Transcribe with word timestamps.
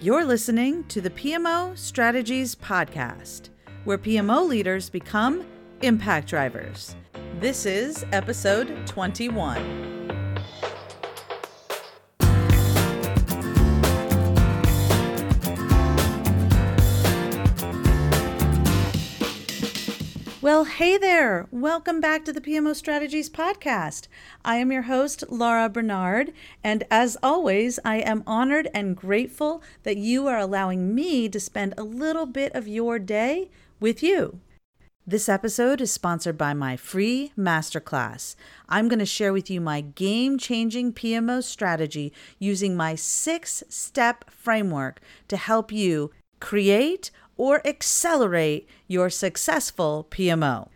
You're 0.00 0.24
listening 0.24 0.84
to 0.84 1.00
the 1.00 1.10
PMO 1.10 1.76
Strategies 1.76 2.54
Podcast, 2.54 3.48
where 3.82 3.98
PMO 3.98 4.46
leaders 4.46 4.88
become 4.88 5.44
impact 5.82 6.28
drivers. 6.28 6.94
This 7.40 7.66
is 7.66 8.04
episode 8.12 8.86
21. 8.86 9.97
Well, 20.48 20.64
hey 20.64 20.96
there. 20.96 21.46
Welcome 21.50 22.00
back 22.00 22.24
to 22.24 22.32
the 22.32 22.40
PMO 22.40 22.74
Strategies 22.74 23.28
Podcast. 23.28 24.08
I 24.46 24.56
am 24.56 24.72
your 24.72 24.84
host, 24.88 25.22
Laura 25.28 25.68
Barnard, 25.68 26.32
and 26.64 26.84
as 26.90 27.18
always, 27.22 27.78
I 27.84 27.96
am 27.96 28.24
honored 28.26 28.70
and 28.72 28.96
grateful 28.96 29.62
that 29.82 29.98
you 29.98 30.26
are 30.26 30.38
allowing 30.38 30.94
me 30.94 31.28
to 31.28 31.38
spend 31.38 31.74
a 31.76 31.82
little 31.82 32.24
bit 32.24 32.54
of 32.54 32.66
your 32.66 32.98
day 32.98 33.50
with 33.78 34.02
you. 34.02 34.40
This 35.06 35.28
episode 35.28 35.82
is 35.82 35.92
sponsored 35.92 36.38
by 36.38 36.54
my 36.54 36.78
free 36.78 37.30
masterclass. 37.36 38.34
I'm 38.70 38.88
going 38.88 39.00
to 39.00 39.04
share 39.04 39.34
with 39.34 39.50
you 39.50 39.60
my 39.60 39.82
game 39.82 40.38
changing 40.38 40.94
PMO 40.94 41.44
strategy 41.44 42.10
using 42.38 42.74
my 42.74 42.94
six 42.94 43.62
step 43.68 44.30
framework 44.30 45.02
to 45.28 45.36
help 45.36 45.70
you 45.70 46.10
create 46.40 47.10
or 47.38 47.66
accelerate 47.66 48.68
your 48.86 49.08
successful 49.08 50.06
PMO. 50.10 50.68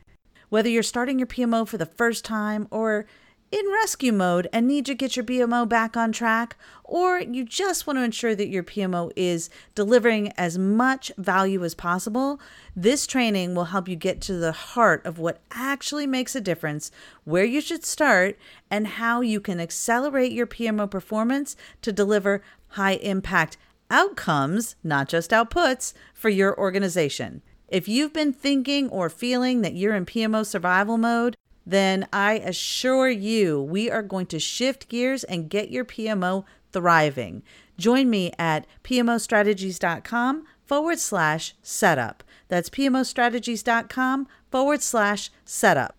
Whether 0.48 0.70
you're 0.70 0.82
starting 0.82 1.18
your 1.18 1.26
PMO 1.26 1.68
for 1.68 1.76
the 1.76 1.84
first 1.84 2.24
time 2.24 2.68
or 2.70 3.06
in 3.52 3.66
rescue 3.70 4.12
mode 4.12 4.48
and 4.50 4.66
need 4.66 4.86
to 4.86 4.94
get 4.94 5.14
your 5.14 5.24
PMO 5.26 5.68
back 5.68 5.94
on 5.94 6.10
track, 6.10 6.56
or 6.84 7.20
you 7.20 7.44
just 7.44 7.86
want 7.86 7.98
to 7.98 8.02
ensure 8.02 8.34
that 8.34 8.48
your 8.48 8.62
PMO 8.62 9.12
is 9.14 9.50
delivering 9.74 10.32
as 10.38 10.56
much 10.56 11.12
value 11.18 11.62
as 11.62 11.74
possible, 11.74 12.40
this 12.74 13.06
training 13.06 13.54
will 13.54 13.66
help 13.66 13.88
you 13.88 13.96
get 13.96 14.22
to 14.22 14.34
the 14.34 14.52
heart 14.52 15.04
of 15.04 15.18
what 15.18 15.42
actually 15.50 16.06
makes 16.06 16.34
a 16.34 16.40
difference, 16.40 16.90
where 17.24 17.44
you 17.44 17.60
should 17.60 17.84
start, 17.84 18.38
and 18.70 18.86
how 18.86 19.20
you 19.20 19.38
can 19.38 19.60
accelerate 19.60 20.32
your 20.32 20.46
PMO 20.46 20.90
performance 20.90 21.54
to 21.82 21.92
deliver 21.92 22.42
high 22.68 22.94
impact 22.94 23.58
outcomes, 23.92 24.74
not 24.82 25.08
just 25.08 25.30
outputs, 25.30 25.92
for 26.14 26.30
your 26.30 26.58
organization. 26.58 27.42
If 27.68 27.86
you've 27.86 28.12
been 28.12 28.32
thinking 28.32 28.88
or 28.88 29.08
feeling 29.08 29.60
that 29.60 29.74
you're 29.74 29.94
in 29.94 30.06
PMO 30.06 30.44
survival 30.44 30.98
mode, 30.98 31.36
then 31.64 32.08
I 32.12 32.34
assure 32.34 33.08
you 33.08 33.62
we 33.62 33.90
are 33.90 34.02
going 34.02 34.26
to 34.26 34.40
shift 34.40 34.88
gears 34.88 35.22
and 35.24 35.48
get 35.48 35.70
your 35.70 35.84
PMO 35.84 36.44
thriving. 36.72 37.42
Join 37.78 38.10
me 38.10 38.32
at 38.38 38.66
PMOstrategies.com 38.82 40.44
forward 40.64 40.98
slash 40.98 41.54
setup. 41.62 42.24
That's 42.48 42.70
PMOstrategies.com 42.70 44.26
forward 44.50 44.82
slash 44.82 45.30
setup. 45.44 45.96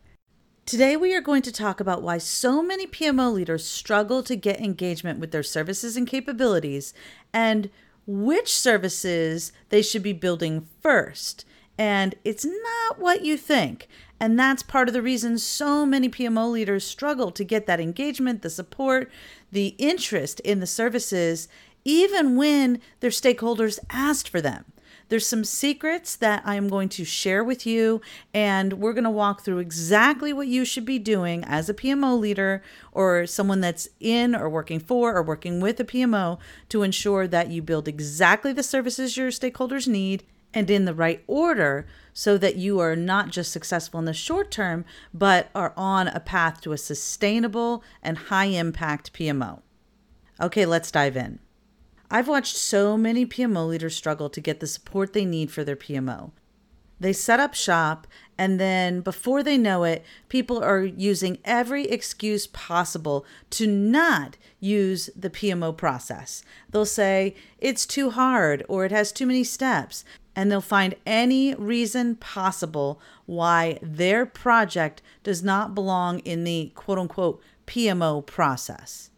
Today, 0.65 0.95
we 0.95 1.13
are 1.13 1.21
going 1.21 1.41
to 1.41 1.51
talk 1.51 1.81
about 1.81 2.01
why 2.01 2.17
so 2.19 2.63
many 2.63 2.87
PMO 2.87 3.33
leaders 3.33 3.67
struggle 3.67 4.23
to 4.23 4.35
get 4.35 4.61
engagement 4.61 5.19
with 5.19 5.31
their 5.31 5.43
services 5.43 5.97
and 5.97 6.07
capabilities 6.07 6.93
and 7.33 7.69
which 8.05 8.53
services 8.53 9.51
they 9.69 9.81
should 9.81 10.03
be 10.03 10.13
building 10.13 10.67
first. 10.81 11.45
And 11.77 12.15
it's 12.23 12.45
not 12.45 12.99
what 12.99 13.23
you 13.23 13.37
think. 13.37 13.87
And 14.19 14.39
that's 14.39 14.63
part 14.63 14.87
of 14.87 14.93
the 14.93 15.01
reason 15.01 15.37
so 15.37 15.85
many 15.85 16.07
PMO 16.07 16.51
leaders 16.51 16.85
struggle 16.85 17.31
to 17.31 17.43
get 17.43 17.65
that 17.67 17.79
engagement, 17.79 18.41
the 18.41 18.49
support, 18.49 19.11
the 19.51 19.75
interest 19.77 20.39
in 20.41 20.59
the 20.59 20.67
services, 20.67 21.47
even 21.83 22.35
when 22.35 22.79
their 22.99 23.09
stakeholders 23.09 23.79
asked 23.89 24.29
for 24.29 24.41
them. 24.41 24.65
There's 25.13 25.27
some 25.27 25.43
secrets 25.43 26.15
that 26.15 26.41
I'm 26.43 26.67
going 26.67 26.89
to 26.89 27.05
share 27.05 27.43
with 27.43 27.67
you, 27.67 28.01
and 28.33 28.73
we're 28.73 28.93
going 28.93 29.03
to 29.03 29.11
walk 29.11 29.43
through 29.43 29.59
exactly 29.59 30.33
what 30.33 30.47
you 30.47 30.65
should 30.65 30.85
be 30.85 30.97
doing 30.97 31.43
as 31.43 31.69
a 31.69 31.73
PMO 31.75 32.19
leader 32.19 32.63
or 32.91 33.27
someone 33.27 33.61
that's 33.61 33.87
in 33.99 34.33
or 34.33 34.49
working 34.49 34.79
for 34.79 35.15
or 35.15 35.21
working 35.21 35.61
with 35.61 35.79
a 35.79 35.83
PMO 35.83 36.39
to 36.69 36.81
ensure 36.81 37.27
that 37.27 37.51
you 37.51 37.61
build 37.61 37.87
exactly 37.87 38.53
the 38.53 38.63
services 38.63 39.15
your 39.15 39.29
stakeholders 39.29 39.87
need 39.87 40.23
and 40.51 40.67
in 40.71 40.85
the 40.85 40.95
right 40.95 41.23
order 41.27 41.85
so 42.11 42.35
that 42.39 42.55
you 42.55 42.79
are 42.79 42.95
not 42.95 43.29
just 43.29 43.51
successful 43.51 43.99
in 43.99 44.05
the 44.05 44.15
short 44.15 44.49
term, 44.49 44.83
but 45.13 45.51
are 45.53 45.75
on 45.77 46.07
a 46.07 46.19
path 46.19 46.59
to 46.61 46.71
a 46.71 46.77
sustainable 46.79 47.83
and 48.01 48.17
high 48.17 48.45
impact 48.45 49.13
PMO. 49.13 49.61
Okay, 50.41 50.65
let's 50.65 50.89
dive 50.89 51.15
in. 51.15 51.37
I've 52.13 52.27
watched 52.27 52.55
so 52.55 52.95
many 52.95 53.25
PMO 53.25 53.67
leaders 53.67 53.95
struggle 53.95 54.29
to 54.29 54.39
get 54.39 54.59
the 54.59 54.67
support 54.67 55.13
they 55.13 55.25
need 55.25 55.49
for 55.49 55.63
their 55.63 55.75
PMO. 55.75 56.29
They 56.99 57.11
set 57.11 57.39
up 57.39 57.55
shop, 57.55 58.05
and 58.37 58.59
then 58.59 59.01
before 59.01 59.41
they 59.41 59.57
know 59.57 59.83
it, 59.83 60.05
people 60.29 60.63
are 60.63 60.83
using 60.83 61.39
every 61.43 61.85
excuse 61.85 62.45
possible 62.45 63.25
to 63.49 63.65
not 63.65 64.37
use 64.59 65.09
the 65.15 65.31
PMO 65.31 65.75
process. 65.75 66.43
They'll 66.69 66.85
say 66.85 67.33
it's 67.57 67.87
too 67.87 68.11
hard 68.11 68.63
or 68.69 68.85
it 68.85 68.91
has 68.91 69.11
too 69.11 69.25
many 69.25 69.43
steps, 69.43 70.05
and 70.35 70.51
they'll 70.51 70.61
find 70.61 70.93
any 71.07 71.55
reason 71.55 72.15
possible 72.17 73.01
why 73.25 73.79
their 73.81 74.27
project 74.27 75.01
does 75.23 75.41
not 75.41 75.73
belong 75.73 76.19
in 76.19 76.43
the 76.43 76.71
quote 76.75 76.99
unquote 76.99 77.41
PMO 77.65 78.23
process. 78.23 79.09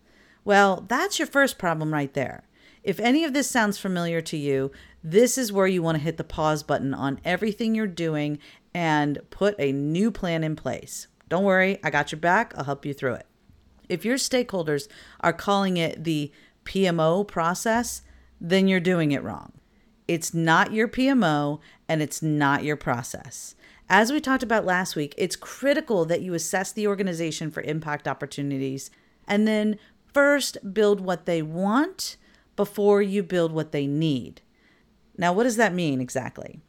Well, 0.45 0.85
that's 0.87 1.19
your 1.19 1.27
first 1.27 1.57
problem 1.57 1.93
right 1.93 2.13
there. 2.13 2.45
If 2.85 2.99
any 2.99 3.23
of 3.23 3.33
this 3.33 3.49
sounds 3.49 3.79
familiar 3.79 4.21
to 4.21 4.37
you, 4.37 4.71
this 5.03 5.39
is 5.39 5.51
where 5.51 5.65
you 5.65 5.81
want 5.81 5.97
to 5.97 6.03
hit 6.03 6.17
the 6.17 6.23
pause 6.23 6.61
button 6.61 6.93
on 6.93 7.19
everything 7.25 7.73
you're 7.73 7.87
doing 7.87 8.37
and 8.75 9.19
put 9.31 9.55
a 9.57 9.71
new 9.71 10.11
plan 10.11 10.43
in 10.43 10.55
place. 10.55 11.07
Don't 11.27 11.43
worry, 11.43 11.79
I 11.83 11.89
got 11.89 12.11
your 12.11 12.21
back. 12.21 12.53
I'll 12.55 12.65
help 12.65 12.85
you 12.85 12.93
through 12.93 13.15
it. 13.15 13.25
If 13.89 14.05
your 14.05 14.17
stakeholders 14.17 14.87
are 15.21 15.33
calling 15.33 15.77
it 15.77 16.03
the 16.03 16.31
PMO 16.63 17.27
process, 17.27 18.03
then 18.39 18.67
you're 18.67 18.79
doing 18.79 19.11
it 19.11 19.23
wrong. 19.23 19.53
It's 20.07 20.35
not 20.35 20.71
your 20.71 20.87
PMO 20.87 21.59
and 21.89 22.03
it's 22.03 22.21
not 22.21 22.63
your 22.63 22.75
process. 22.75 23.55
As 23.89 24.11
we 24.11 24.21
talked 24.21 24.43
about 24.43 24.63
last 24.63 24.95
week, 24.95 25.15
it's 25.17 25.35
critical 25.35 26.05
that 26.05 26.21
you 26.21 26.35
assess 26.35 26.71
the 26.71 26.85
organization 26.85 27.49
for 27.49 27.63
impact 27.63 28.07
opportunities 28.07 28.91
and 29.27 29.47
then 29.47 29.79
first 30.13 30.71
build 30.71 31.01
what 31.01 31.25
they 31.25 31.41
want 31.41 32.17
before 32.55 33.01
you 33.01 33.23
build 33.23 33.51
what 33.51 33.71
they 33.71 33.87
need. 33.87 34.41
Now, 35.17 35.33
what 35.33 35.43
does 35.43 35.57
that 35.57 35.73
mean 35.73 36.01
exactly? 36.01 36.61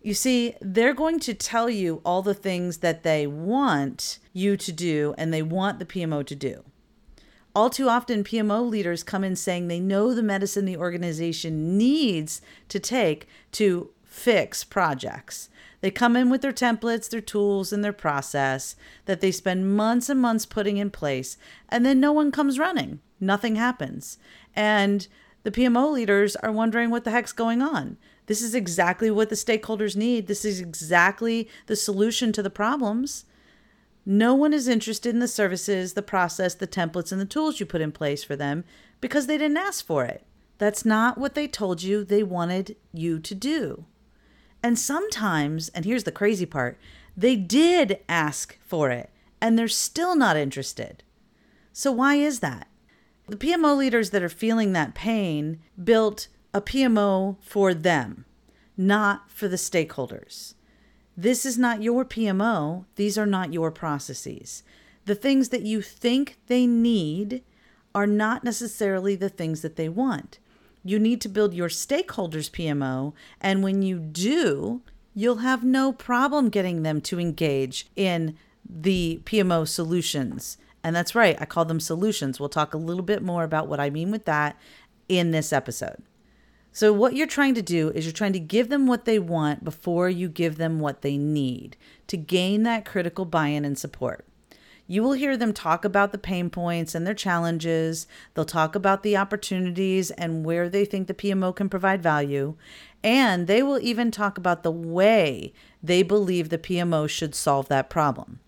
You 0.00 0.14
see, 0.14 0.54
they're 0.60 0.94
going 0.94 1.18
to 1.20 1.34
tell 1.34 1.70
you 1.70 2.02
all 2.04 2.22
the 2.22 2.34
things 2.34 2.78
that 2.78 3.04
they 3.04 3.26
want 3.26 4.18
you 4.32 4.56
to 4.56 4.72
do 4.72 5.14
and 5.16 5.32
they 5.32 5.42
want 5.42 5.78
the 5.78 5.86
PMO 5.86 6.26
to 6.26 6.34
do. 6.34 6.62
All 7.54 7.70
too 7.70 7.88
often, 7.88 8.24
PMO 8.24 8.68
leaders 8.68 9.02
come 9.02 9.24
in 9.24 9.36
saying 9.36 9.68
they 9.68 9.80
know 9.80 10.12
the 10.12 10.22
medicine 10.22 10.64
the 10.64 10.76
organization 10.76 11.78
needs 11.78 12.42
to 12.68 12.80
take 12.80 13.28
to 13.52 13.90
fix 14.02 14.64
projects. 14.64 15.48
They 15.80 15.90
come 15.90 16.16
in 16.16 16.30
with 16.30 16.42
their 16.42 16.52
templates, 16.52 17.08
their 17.08 17.20
tools, 17.20 17.72
and 17.72 17.84
their 17.84 17.92
process 17.92 18.74
that 19.04 19.20
they 19.20 19.30
spend 19.30 19.76
months 19.76 20.08
and 20.08 20.20
months 20.20 20.46
putting 20.46 20.78
in 20.78 20.90
place, 20.90 21.36
and 21.68 21.84
then 21.86 22.00
no 22.00 22.12
one 22.12 22.32
comes 22.32 22.58
running. 22.58 23.00
Nothing 23.20 23.56
happens. 23.56 24.18
And 24.54 25.06
the 25.42 25.50
PMO 25.50 25.92
leaders 25.92 26.36
are 26.36 26.52
wondering 26.52 26.90
what 26.90 27.04
the 27.04 27.10
heck's 27.10 27.32
going 27.32 27.62
on. 27.62 27.96
This 28.26 28.40
is 28.40 28.54
exactly 28.54 29.10
what 29.10 29.28
the 29.28 29.34
stakeholders 29.34 29.96
need. 29.96 30.26
This 30.26 30.44
is 30.44 30.60
exactly 30.60 31.48
the 31.66 31.76
solution 31.76 32.32
to 32.32 32.42
the 32.42 32.50
problems. 32.50 33.26
No 34.06 34.34
one 34.34 34.52
is 34.52 34.68
interested 34.68 35.14
in 35.14 35.20
the 35.20 35.28
services, 35.28 35.94
the 35.94 36.02
process, 36.02 36.54
the 36.54 36.66
templates, 36.66 37.12
and 37.12 37.20
the 37.20 37.26
tools 37.26 37.60
you 37.60 37.66
put 37.66 37.80
in 37.80 37.92
place 37.92 38.24
for 38.24 38.36
them 38.36 38.64
because 39.00 39.26
they 39.26 39.38
didn't 39.38 39.56
ask 39.56 39.84
for 39.84 40.04
it. 40.04 40.24
That's 40.58 40.84
not 40.84 41.18
what 41.18 41.34
they 41.34 41.48
told 41.48 41.82
you 41.82 42.04
they 42.04 42.22
wanted 42.22 42.76
you 42.92 43.18
to 43.18 43.34
do. 43.34 43.84
And 44.62 44.78
sometimes, 44.78 45.68
and 45.70 45.84
here's 45.84 46.04
the 46.04 46.12
crazy 46.12 46.46
part, 46.46 46.78
they 47.16 47.36
did 47.36 47.98
ask 48.08 48.58
for 48.64 48.90
it 48.90 49.10
and 49.40 49.58
they're 49.58 49.68
still 49.68 50.16
not 50.16 50.36
interested. 50.36 51.02
So, 51.72 51.92
why 51.92 52.14
is 52.14 52.40
that? 52.40 52.68
The 53.26 53.36
PMO 53.36 53.76
leaders 53.76 54.10
that 54.10 54.22
are 54.22 54.28
feeling 54.28 54.72
that 54.72 54.94
pain 54.94 55.60
built 55.82 56.28
a 56.52 56.60
PMO 56.60 57.36
for 57.40 57.72
them, 57.72 58.26
not 58.76 59.30
for 59.30 59.48
the 59.48 59.56
stakeholders. 59.56 60.54
This 61.16 61.46
is 61.46 61.56
not 61.56 61.82
your 61.82 62.04
PMO. 62.04 62.84
These 62.96 63.16
are 63.16 63.26
not 63.26 63.52
your 63.52 63.70
processes. 63.70 64.62
The 65.06 65.14
things 65.14 65.48
that 65.48 65.62
you 65.62 65.80
think 65.80 66.36
they 66.48 66.66
need 66.66 67.42
are 67.94 68.06
not 68.06 68.44
necessarily 68.44 69.14
the 69.14 69.28
things 69.30 69.62
that 69.62 69.76
they 69.76 69.88
want. 69.88 70.38
You 70.84 70.98
need 70.98 71.22
to 71.22 71.28
build 71.30 71.54
your 71.54 71.68
stakeholders' 71.68 72.50
PMO, 72.50 73.14
and 73.40 73.62
when 73.62 73.80
you 73.80 73.98
do, 73.98 74.82
you'll 75.14 75.36
have 75.36 75.64
no 75.64 75.92
problem 75.92 76.50
getting 76.50 76.82
them 76.82 77.00
to 77.02 77.18
engage 77.18 77.86
in 77.96 78.36
the 78.68 79.22
PMO 79.24 79.66
solutions 79.66 80.58
and 80.84 80.94
that's 80.94 81.14
right, 81.14 81.36
I 81.40 81.46
call 81.46 81.64
them 81.64 81.80
solutions. 81.80 82.38
We'll 82.38 82.50
talk 82.50 82.74
a 82.74 82.78
little 82.78 83.02
bit 83.02 83.22
more 83.22 83.42
about 83.42 83.66
what 83.66 83.80
I 83.80 83.88
mean 83.88 84.10
with 84.10 84.26
that 84.26 84.56
in 85.08 85.30
this 85.30 85.52
episode. 85.52 86.02
So, 86.72 86.92
what 86.92 87.14
you're 87.14 87.26
trying 87.26 87.54
to 87.54 87.62
do 87.62 87.90
is 87.90 88.04
you're 88.04 88.12
trying 88.12 88.32
to 88.34 88.40
give 88.40 88.68
them 88.68 88.86
what 88.86 89.04
they 89.04 89.18
want 89.18 89.64
before 89.64 90.10
you 90.10 90.28
give 90.28 90.56
them 90.56 90.80
what 90.80 91.02
they 91.02 91.16
need 91.16 91.76
to 92.08 92.16
gain 92.16 92.64
that 92.64 92.84
critical 92.84 93.24
buy 93.24 93.48
in 93.48 93.64
and 93.64 93.78
support. 93.78 94.26
You 94.86 95.02
will 95.02 95.12
hear 95.12 95.36
them 95.36 95.54
talk 95.54 95.84
about 95.84 96.12
the 96.12 96.18
pain 96.18 96.50
points 96.50 96.94
and 96.94 97.06
their 97.06 97.14
challenges. 97.14 98.06
They'll 98.34 98.44
talk 98.44 98.74
about 98.74 99.02
the 99.02 99.16
opportunities 99.16 100.10
and 100.10 100.44
where 100.44 100.68
they 100.68 100.84
think 100.84 101.06
the 101.06 101.14
PMO 101.14 101.56
can 101.56 101.70
provide 101.70 102.02
value. 102.02 102.56
And 103.02 103.46
they 103.46 103.62
will 103.62 103.80
even 103.80 104.10
talk 104.10 104.36
about 104.36 104.62
the 104.62 104.70
way 104.70 105.54
they 105.82 106.02
believe 106.02 106.48
the 106.48 106.58
PMO 106.58 107.08
should 107.08 107.34
solve 107.34 107.68
that 107.68 107.88
problem. 107.88 108.40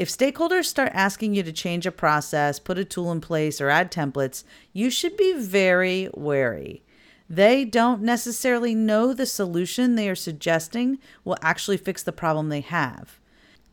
If 0.00 0.08
stakeholders 0.08 0.64
start 0.64 0.92
asking 0.94 1.34
you 1.34 1.42
to 1.42 1.52
change 1.52 1.84
a 1.84 1.92
process, 1.92 2.58
put 2.58 2.78
a 2.78 2.86
tool 2.86 3.12
in 3.12 3.20
place, 3.20 3.60
or 3.60 3.68
add 3.68 3.92
templates, 3.92 4.44
you 4.72 4.88
should 4.88 5.14
be 5.14 5.34
very 5.34 6.08
wary. 6.14 6.82
They 7.28 7.66
don't 7.66 8.00
necessarily 8.00 8.74
know 8.74 9.12
the 9.12 9.26
solution 9.26 9.96
they 9.96 10.08
are 10.08 10.14
suggesting 10.14 11.00
will 11.22 11.36
actually 11.42 11.76
fix 11.76 12.02
the 12.02 12.12
problem 12.12 12.48
they 12.48 12.62
have. 12.62 13.20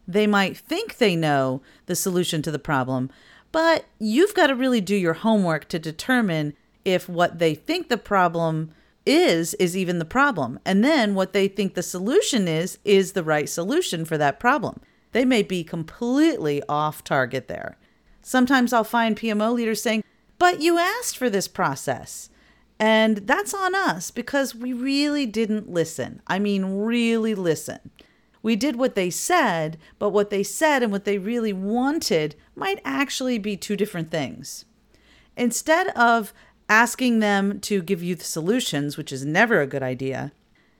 They 0.05 0.27
might 0.27 0.57
think 0.57 0.97
they 0.97 1.15
know 1.15 1.61
the 1.85 1.95
solution 1.95 2.41
to 2.41 2.51
the 2.51 2.59
problem, 2.59 3.09
but 3.53 3.85
you've 3.97 4.33
got 4.33 4.47
to 4.47 4.53
really 4.53 4.81
do 4.81 4.97
your 4.97 5.13
homework 5.13 5.69
to 5.69 5.79
determine 5.79 6.55
if 6.83 7.07
what 7.07 7.39
they 7.39 7.55
think 7.55 7.87
the 7.87 7.97
problem 7.97 8.71
is 9.05 9.53
is 9.53 9.77
even 9.77 9.97
the 9.97 10.03
problem. 10.03 10.59
And 10.65 10.83
then 10.83 11.15
what 11.15 11.31
they 11.31 11.47
think 11.47 11.73
the 11.73 11.81
solution 11.81 12.49
is 12.49 12.79
is 12.83 13.13
the 13.13 13.23
right 13.23 13.47
solution 13.47 14.03
for 14.03 14.17
that 14.17 14.41
problem. 14.41 14.81
They 15.11 15.25
may 15.25 15.43
be 15.43 15.63
completely 15.63 16.61
off 16.67 17.03
target 17.03 17.47
there. 17.47 17.77
Sometimes 18.21 18.73
I'll 18.73 18.83
find 18.83 19.15
PMO 19.15 19.53
leaders 19.53 19.81
saying, 19.81 20.03
But 20.37 20.61
you 20.61 20.77
asked 20.77 21.17
for 21.17 21.29
this 21.29 21.47
process. 21.47 22.29
And 22.79 23.17
that's 23.19 23.53
on 23.53 23.73
us 23.73 24.11
because 24.11 24.53
we 24.53 24.71
really 24.71 25.25
didn't 25.25 25.69
listen. 25.69 26.21
I 26.27 26.37
mean, 26.37 26.77
really 26.83 27.33
listen. 27.33 27.89
We 28.43 28.55
did 28.55 28.75
what 28.75 28.95
they 28.95 29.09
said, 29.09 29.77
but 29.97 30.11
what 30.11 30.29
they 30.29 30.43
said 30.43 30.83
and 30.83 30.91
what 30.91 31.05
they 31.05 31.17
really 31.17 31.53
wanted 31.53 32.35
might 32.55 32.79
actually 32.85 33.39
be 33.39 33.57
two 33.57 33.75
different 33.75 34.11
things. 34.11 34.65
Instead 35.35 35.87
of 35.89 36.33
asking 36.69 37.19
them 37.19 37.59
to 37.61 37.81
give 37.81 38.03
you 38.03 38.15
the 38.15 38.23
solutions, 38.23 38.97
which 38.97 39.11
is 39.11 39.25
never 39.25 39.61
a 39.61 39.67
good 39.67 39.83
idea, 39.83 40.31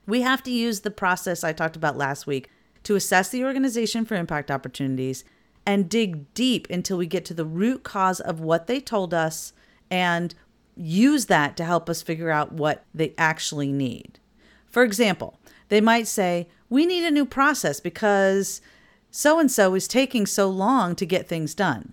we 0.06 0.22
have 0.22 0.42
to 0.44 0.50
use 0.50 0.80
the 0.80 0.90
process 0.90 1.44
I 1.44 1.52
talked 1.52 1.76
about 1.76 1.96
last 1.96 2.26
week 2.26 2.48
to 2.84 2.96
assess 2.96 3.28
the 3.28 3.44
organization 3.44 4.04
for 4.04 4.14
impact 4.14 4.50
opportunities 4.50 5.24
and 5.66 5.88
dig 5.88 6.32
deep 6.34 6.66
until 6.70 6.96
we 6.96 7.06
get 7.06 7.24
to 7.26 7.34
the 7.34 7.44
root 7.44 7.82
cause 7.82 8.20
of 8.20 8.40
what 8.40 8.66
they 8.66 8.80
told 8.80 9.12
us 9.12 9.52
and 9.90 10.34
use 10.76 11.26
that 11.26 11.56
to 11.56 11.64
help 11.64 11.90
us 11.90 12.02
figure 12.02 12.30
out 12.30 12.52
what 12.52 12.84
they 12.94 13.14
actually 13.18 13.72
need. 13.72 14.18
For 14.66 14.82
example, 14.82 15.38
they 15.68 15.80
might 15.80 16.06
say, 16.06 16.48
We 16.68 16.86
need 16.86 17.04
a 17.04 17.10
new 17.10 17.26
process 17.26 17.80
because 17.80 18.60
so 19.10 19.38
and 19.38 19.50
so 19.50 19.74
is 19.74 19.88
taking 19.88 20.26
so 20.26 20.48
long 20.48 20.94
to 20.96 21.06
get 21.06 21.28
things 21.28 21.54
done. 21.54 21.92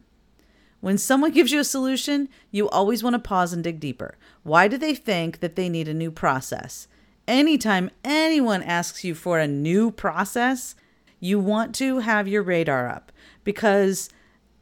When 0.82 0.98
someone 0.98 1.32
gives 1.32 1.52
you 1.52 1.60
a 1.60 1.66
solution, 1.66 2.30
you 2.52 2.70
always 2.70 3.02
want 3.04 3.16
to 3.16 3.20
pause 3.20 3.54
and 3.54 3.64
dig 3.64 3.80
deeper. 3.80 4.18
Why 4.44 4.68
do 4.68 4.78
they 4.78 4.94
think 4.94 5.40
that 5.40 5.56
they 5.56 5.68
need 5.68 5.88
a 5.88 5.94
new 5.94 6.12
process? 6.12 6.88
Anytime 7.28 7.90
anyone 8.04 8.62
asks 8.62 9.04
you 9.04 9.16
for 9.16 9.40
a 9.40 9.48
new 9.48 9.90
process, 9.90 10.76
you 11.20 11.40
want 11.40 11.74
to 11.76 12.00
have 12.00 12.28
your 12.28 12.44
radar 12.44 12.88
up 12.88 13.12
because 13.44 14.10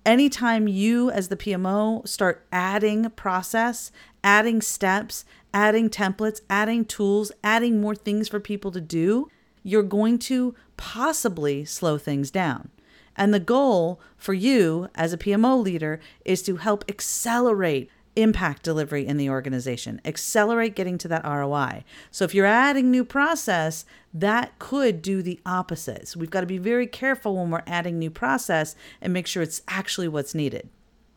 anytime 0.05 0.69
you, 0.69 1.11
as 1.11 1.27
the 1.27 1.35
PMO, 1.35 2.07
start 2.07 2.45
adding 2.53 3.09
process, 3.11 3.91
adding 4.23 4.61
steps, 4.61 5.25
adding 5.53 5.89
templates, 5.89 6.39
adding 6.49 6.85
tools, 6.85 7.33
adding 7.43 7.81
more 7.81 7.95
things 7.95 8.29
for 8.29 8.39
people 8.39 8.71
to 8.71 8.81
do, 8.81 9.29
you're 9.61 9.83
going 9.83 10.17
to 10.19 10.55
possibly 10.77 11.65
slow 11.65 11.97
things 11.97 12.31
down. 12.31 12.69
And 13.17 13.33
the 13.33 13.39
goal 13.41 13.99
for 14.15 14.33
you 14.33 14.87
as 14.95 15.11
a 15.11 15.17
PMO 15.17 15.61
leader 15.61 15.99
is 16.23 16.41
to 16.43 16.55
help 16.55 16.85
accelerate 16.87 17.89
impact 18.15 18.63
delivery 18.63 19.05
in 19.05 19.17
the 19.17 19.29
organization, 19.29 19.99
accelerate 20.05 20.75
getting 20.75 20.97
to 20.99 21.07
that 21.07 21.25
ROI. 21.25 21.83
So 22.11 22.25
if 22.25 22.35
you're 22.35 22.45
adding 22.45 22.91
new 22.91 23.03
process, 23.03 23.85
that 24.13 24.57
could 24.59 25.01
do 25.01 25.21
the 25.21 25.39
opposite. 25.45 26.07
So 26.07 26.19
we've 26.19 26.29
got 26.29 26.41
to 26.41 26.47
be 26.47 26.57
very 26.57 26.87
careful 26.87 27.35
when 27.35 27.49
we're 27.49 27.63
adding 27.65 27.97
new 27.97 28.11
process 28.11 28.75
and 29.01 29.13
make 29.13 29.27
sure 29.27 29.41
it's 29.41 29.61
actually 29.67 30.07
what's 30.07 30.35
needed. 30.35 30.69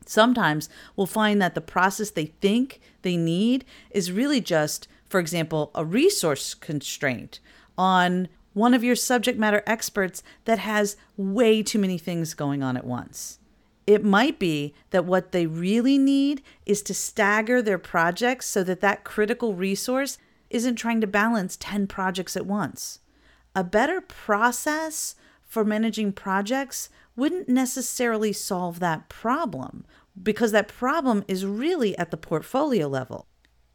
Sometimes 0.07 0.69
we'll 0.95 1.07
find 1.07 1.43
that 1.43 1.55
the 1.55 1.61
process 1.61 2.11
they 2.11 2.27
think 2.41 2.81
they 3.03 3.17
need 3.17 3.65
is 3.91 4.13
really 4.13 4.41
just, 4.41 4.89
for 5.09 5.21
example, 5.21 5.71
a 5.75 5.85
resource 5.85 6.55
constraint 6.55 7.41
on 7.77 8.29
one 8.53 8.73
of 8.73 8.83
your 8.83 8.97
subject 8.97 9.39
matter 9.39 9.63
experts 9.67 10.23
that 10.47 10.61
has 10.61 10.97
way 11.17 11.63
too 11.63 11.79
many 11.79 11.99
things 11.99 12.33
going 12.33 12.63
on 12.63 12.77
at 12.77 12.87
once. 12.87 13.39
It 13.87 14.05
might 14.05 14.39
be 14.39 14.75
that 14.91 15.05
what 15.05 15.33
they 15.33 15.47
really 15.47 15.97
need 15.97 16.43
is 16.65 16.83
to 16.83 16.95
stagger 16.95 17.63
their 17.63 17.79
projects 17.79 18.47
so 18.47 18.65
that 18.65 18.81
that 18.81 19.05
critical 19.05 19.55
resource 19.55 20.19
isn't 20.51 20.77
trying 20.77 21.01
to 21.01 21.07
balance 21.07 21.57
10 21.57 21.87
projects 21.87 22.37
at 22.37 22.47
once. 22.47 23.01
A 23.55 23.63
better 23.63 24.01
process 24.01 25.15
for 25.45 25.65
managing 25.65 26.13
projects 26.13 26.91
wouldn't 27.15 27.49
necessarily 27.49 28.33
solve 28.33 28.81
that 28.81 29.09
problem 29.09 29.87
because 30.21 30.53
that 30.53 30.69
problem 30.69 31.25
is 31.29 31.47
really 31.47 31.97
at 31.97 32.11
the 32.11 32.17
portfolio 32.17 32.89
level. 32.89 33.27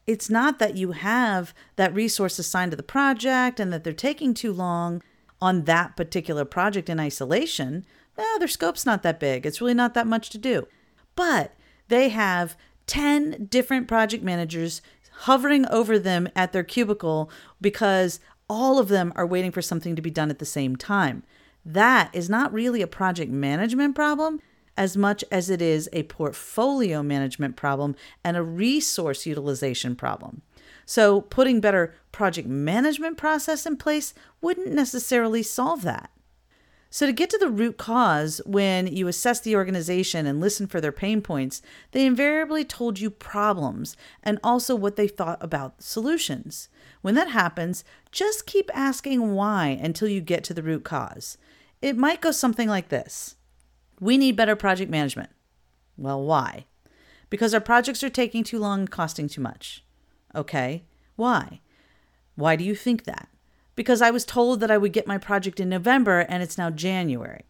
It's 0.05 0.29
not 0.29 0.59
that 0.59 0.75
you 0.75 0.91
have 0.91 1.53
that 1.77 1.93
resource 1.93 2.37
assigned 2.37 2.71
to 2.71 2.77
the 2.77 2.83
project 2.83 3.59
and 3.59 3.71
that 3.71 3.83
they're 3.83 3.93
taking 3.93 4.33
too 4.33 4.51
long 4.51 5.01
on 5.39 5.63
that 5.63 5.95
particular 5.95 6.45
project 6.45 6.89
in 6.89 6.99
isolation 6.99 7.85
well, 8.17 8.39
their 8.39 8.47
scope's 8.47 8.85
not 8.85 9.03
that 9.03 9.19
big. 9.19 9.45
It's 9.45 9.61
really 9.61 9.73
not 9.73 9.93
that 9.93 10.07
much 10.07 10.29
to 10.31 10.37
do. 10.37 10.67
But 11.15 11.53
they 11.87 12.09
have 12.09 12.55
10 12.87 13.47
different 13.49 13.87
project 13.87 14.23
managers 14.23 14.81
hovering 15.21 15.67
over 15.67 15.99
them 15.99 16.27
at 16.35 16.51
their 16.51 16.63
cubicle 16.63 17.29
because 17.59 18.19
all 18.49 18.79
of 18.79 18.89
them 18.89 19.13
are 19.15 19.25
waiting 19.25 19.51
for 19.51 19.61
something 19.61 19.95
to 19.95 20.01
be 20.01 20.09
done 20.09 20.29
at 20.29 20.39
the 20.39 20.45
same 20.45 20.75
time. 20.75 21.23
That 21.63 22.09
is 22.13 22.29
not 22.29 22.53
really 22.53 22.81
a 22.81 22.87
project 22.87 23.31
management 23.31 23.95
problem 23.95 24.41
as 24.77 24.97
much 24.97 25.23
as 25.31 25.49
it 25.49 25.61
is 25.61 25.89
a 25.93 26.03
portfolio 26.03 27.03
management 27.03 27.55
problem 27.55 27.95
and 28.23 28.35
a 28.35 28.43
resource 28.43 29.25
utilization 29.25 29.95
problem. 29.95 30.41
So, 30.85 31.21
putting 31.21 31.61
better 31.61 31.93
project 32.11 32.47
management 32.47 33.17
process 33.17 33.65
in 33.65 33.77
place 33.77 34.13
wouldn't 34.41 34.73
necessarily 34.73 35.43
solve 35.43 35.83
that. 35.83 36.09
So, 36.93 37.05
to 37.05 37.13
get 37.13 37.29
to 37.29 37.37
the 37.37 37.47
root 37.47 37.77
cause, 37.77 38.41
when 38.45 38.85
you 38.85 39.07
assess 39.07 39.39
the 39.39 39.55
organization 39.55 40.25
and 40.25 40.41
listen 40.41 40.67
for 40.67 40.81
their 40.81 40.91
pain 40.91 41.21
points, 41.21 41.61
they 41.91 42.05
invariably 42.05 42.65
told 42.65 42.99
you 42.99 43.09
problems 43.09 43.95
and 44.21 44.37
also 44.43 44.75
what 44.75 44.97
they 44.97 45.07
thought 45.07 45.37
about 45.41 45.81
solutions. 45.81 46.67
When 47.01 47.15
that 47.15 47.29
happens, 47.29 47.85
just 48.11 48.45
keep 48.45 48.69
asking 48.73 49.33
why 49.33 49.79
until 49.81 50.09
you 50.09 50.19
get 50.19 50.43
to 50.43 50.53
the 50.53 50.61
root 50.61 50.83
cause. 50.83 51.37
It 51.81 51.95
might 51.95 52.19
go 52.19 52.31
something 52.31 52.67
like 52.67 52.89
this 52.89 53.35
We 54.01 54.17
need 54.17 54.35
better 54.35 54.57
project 54.57 54.91
management. 54.91 55.29
Well, 55.95 56.21
why? 56.21 56.65
Because 57.29 57.53
our 57.53 57.61
projects 57.61 58.03
are 58.03 58.09
taking 58.09 58.43
too 58.43 58.59
long 58.59 58.81
and 58.81 58.91
costing 58.91 59.29
too 59.29 59.39
much. 59.39 59.85
Okay, 60.35 60.83
why? 61.15 61.61
Why 62.35 62.57
do 62.57 62.65
you 62.65 62.75
think 62.75 63.05
that? 63.05 63.29
Because 63.81 64.03
I 64.03 64.11
was 64.11 64.25
told 64.25 64.59
that 64.59 64.69
I 64.69 64.77
would 64.77 64.93
get 64.93 65.07
my 65.07 65.17
project 65.17 65.59
in 65.59 65.67
November 65.67 66.19
and 66.19 66.43
it's 66.43 66.55
now 66.55 66.69
January. 66.69 67.41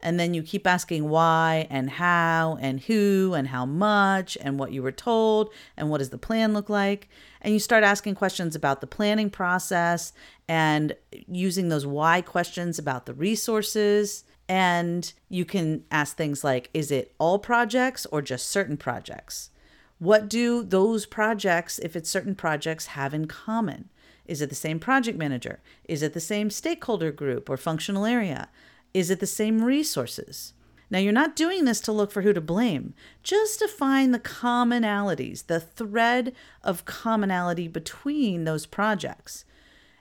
And 0.00 0.20
then 0.20 0.32
you 0.32 0.44
keep 0.44 0.64
asking 0.64 1.08
why 1.08 1.66
and 1.70 1.90
how 1.90 2.56
and 2.60 2.78
who 2.78 3.34
and 3.34 3.48
how 3.48 3.66
much 3.66 4.38
and 4.40 4.60
what 4.60 4.70
you 4.70 4.80
were 4.80 4.92
told 4.92 5.50
and 5.76 5.90
what 5.90 5.98
does 5.98 6.10
the 6.10 6.18
plan 6.18 6.52
look 6.52 6.70
like. 6.70 7.08
And 7.40 7.52
you 7.52 7.58
start 7.58 7.82
asking 7.82 8.14
questions 8.14 8.54
about 8.54 8.80
the 8.80 8.86
planning 8.86 9.28
process 9.28 10.12
and 10.46 10.94
using 11.26 11.68
those 11.68 11.84
why 11.84 12.20
questions 12.20 12.78
about 12.78 13.06
the 13.06 13.14
resources. 13.14 14.22
And 14.48 15.12
you 15.28 15.44
can 15.44 15.82
ask 15.90 16.16
things 16.16 16.44
like 16.44 16.70
Is 16.74 16.92
it 16.92 17.12
all 17.18 17.40
projects 17.40 18.06
or 18.12 18.22
just 18.22 18.46
certain 18.46 18.76
projects? 18.76 19.50
What 19.98 20.28
do 20.28 20.62
those 20.62 21.06
projects, 21.06 21.80
if 21.80 21.96
it's 21.96 22.08
certain 22.08 22.36
projects, 22.36 22.86
have 22.86 23.12
in 23.12 23.26
common? 23.26 23.88
Is 24.26 24.40
it 24.40 24.48
the 24.48 24.54
same 24.54 24.78
project 24.78 25.18
manager? 25.18 25.60
Is 25.84 26.02
it 26.02 26.12
the 26.12 26.20
same 26.20 26.50
stakeholder 26.50 27.12
group 27.12 27.48
or 27.48 27.56
functional 27.56 28.04
area? 28.04 28.48
Is 28.92 29.10
it 29.10 29.20
the 29.20 29.26
same 29.26 29.64
resources? 29.64 30.52
Now, 30.88 31.00
you're 31.00 31.12
not 31.12 31.34
doing 31.34 31.64
this 31.64 31.80
to 31.80 31.92
look 31.92 32.12
for 32.12 32.22
who 32.22 32.32
to 32.32 32.40
blame, 32.40 32.94
just 33.24 33.58
to 33.58 33.66
find 33.66 34.14
the 34.14 34.20
commonalities, 34.20 35.46
the 35.46 35.58
thread 35.58 36.32
of 36.62 36.84
commonality 36.84 37.66
between 37.66 38.44
those 38.44 38.66
projects. 38.66 39.44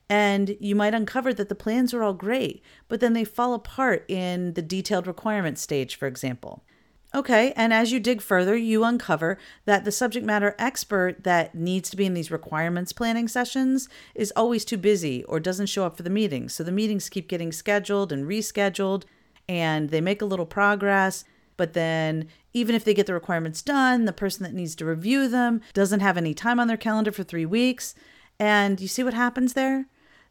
And 0.08 0.56
you 0.60 0.76
might 0.76 0.94
uncover 0.94 1.34
that 1.34 1.50
the 1.50 1.56
plans 1.56 1.92
are 1.94 2.04
all 2.04 2.14
great, 2.14 2.62
but 2.88 3.00
then 3.00 3.14
they 3.14 3.24
fall 3.24 3.56
apart 3.56 4.06
in 4.08 4.54
the 4.54 4.62
detailed 4.62 5.08
requirements 5.08 5.62
stage, 5.62 5.96
for 5.96 6.06
example. 6.06 6.64
Okay, 7.16 7.54
and 7.56 7.72
as 7.72 7.94
you 7.94 8.02
dig 8.02 8.22
further, 8.22 8.58
you 8.58 8.84
uncover 8.84 9.38
that 9.64 9.86
the 9.86 9.92
subject 9.92 10.26
matter 10.26 10.54
expert 10.60 11.24
that 11.24 11.56
needs 11.56 11.90
to 11.90 11.96
be 11.96 12.06
in 12.06 12.14
these 12.14 12.30
requirements 12.30 12.92
planning 12.92 13.30
sessions 13.30 13.88
is 14.14 14.34
always 14.36 14.66
too 14.66 14.76
busy 14.76 15.24
or 15.24 15.40
doesn't 15.40 15.68
show 15.68 15.86
up 15.86 15.96
for 15.96 16.04
the 16.04 16.10
meetings. 16.10 16.54
So 16.54 16.62
the 16.62 16.74
meetings 16.74 17.08
keep 17.08 17.30
getting 17.30 17.54
scheduled 17.54 18.12
and 18.12 18.26
rescheduled, 18.26 19.06
and 19.48 19.92
they 19.92 20.02
make 20.02 20.22
a 20.22 20.26
little 20.26 20.46
progress. 20.46 21.24
But 21.56 21.72
then, 21.72 22.28
even 22.52 22.76
if 22.76 22.84
they 22.84 22.94
get 22.94 23.06
the 23.06 23.14
requirements 23.14 23.62
done, 23.62 24.04
the 24.04 24.12
person 24.12 24.44
that 24.44 24.54
needs 24.54 24.76
to 24.76 24.86
review 24.86 25.30
them 25.30 25.62
doesn't 25.74 26.02
have 26.02 26.18
any 26.18 26.34
time 26.34 26.60
on 26.60 26.68
their 26.68 26.76
calendar 26.76 27.14
for 27.14 27.24
three 27.24 27.46
weeks. 27.46 27.96
And 28.40 28.82
you 28.82 28.90
see 28.90 29.04
what 29.04 29.14
happens 29.14 29.54
there? 29.54 29.86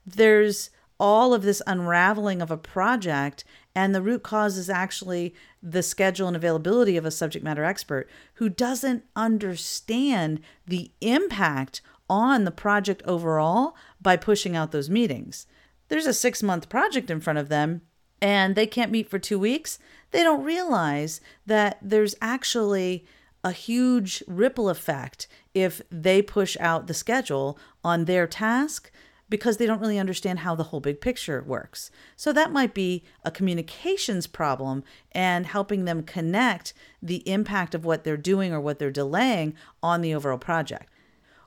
There's 0.04 0.68
all 0.98 1.34
of 1.34 1.42
this 1.42 1.62
unraveling 1.66 2.40
of 2.40 2.50
a 2.50 2.56
project, 2.56 3.44
and 3.74 3.94
the 3.94 4.02
root 4.02 4.22
cause 4.22 4.56
is 4.56 4.70
actually 4.70 5.34
the 5.62 5.82
schedule 5.82 6.28
and 6.28 6.36
availability 6.36 6.96
of 6.96 7.04
a 7.04 7.10
subject 7.10 7.44
matter 7.44 7.64
expert 7.64 8.08
who 8.34 8.48
doesn't 8.48 9.04
understand 9.16 10.40
the 10.66 10.92
impact 11.00 11.80
on 12.08 12.44
the 12.44 12.50
project 12.50 13.02
overall 13.04 13.74
by 14.00 14.16
pushing 14.16 14.54
out 14.54 14.72
those 14.72 14.90
meetings. 14.90 15.46
There's 15.88 16.06
a 16.06 16.12
six 16.12 16.42
month 16.42 16.68
project 16.68 17.10
in 17.10 17.20
front 17.20 17.38
of 17.38 17.48
them, 17.48 17.82
and 18.20 18.54
they 18.54 18.66
can't 18.66 18.92
meet 18.92 19.08
for 19.08 19.18
two 19.18 19.38
weeks. 19.38 19.78
They 20.10 20.22
don't 20.22 20.44
realize 20.44 21.20
that 21.46 21.78
there's 21.82 22.14
actually 22.20 23.04
a 23.42 23.52
huge 23.52 24.22
ripple 24.26 24.70
effect 24.70 25.26
if 25.52 25.82
they 25.90 26.22
push 26.22 26.56
out 26.60 26.86
the 26.86 26.94
schedule 26.94 27.58
on 27.82 28.04
their 28.04 28.26
task 28.26 28.90
because 29.34 29.56
they 29.56 29.66
don't 29.66 29.80
really 29.80 29.98
understand 29.98 30.38
how 30.38 30.54
the 30.54 30.62
whole 30.62 30.78
big 30.78 31.00
picture 31.00 31.42
works. 31.42 31.90
So 32.14 32.32
that 32.32 32.52
might 32.52 32.72
be 32.72 33.02
a 33.24 33.32
communications 33.32 34.28
problem 34.28 34.84
and 35.10 35.44
helping 35.44 35.86
them 35.86 36.04
connect 36.04 36.72
the 37.02 37.28
impact 37.28 37.74
of 37.74 37.84
what 37.84 38.04
they're 38.04 38.16
doing 38.16 38.52
or 38.52 38.60
what 38.60 38.78
they're 38.78 38.92
delaying 38.92 39.56
on 39.82 40.02
the 40.02 40.14
overall 40.14 40.38
project. 40.38 40.88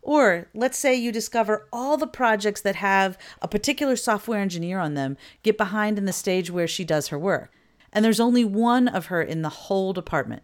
Or 0.01 0.49
let's 0.53 0.77
say 0.77 0.95
you 0.95 1.13
discover 1.13 1.69
all 1.71 1.95
the 1.95 2.07
projects 2.07 2.59
that 2.59 2.75
have 2.75 3.17
a 3.41 3.47
particular 3.47 3.95
software 3.95 4.41
engineer 4.41 4.79
on 4.79 4.93
them 4.95 5.15
get 5.41 5.57
behind 5.57 5.97
in 5.97 6.03
the 6.03 6.11
stage 6.11 6.51
where 6.51 6.67
she 6.67 6.83
does 6.83 7.07
her 7.07 7.17
work. 7.17 7.53
And 7.93 8.03
there's 8.03 8.19
only 8.19 8.43
one 8.43 8.89
of 8.89 9.05
her 9.05 9.21
in 9.21 9.43
the 9.43 9.49
whole 9.49 9.93
department. 9.93 10.43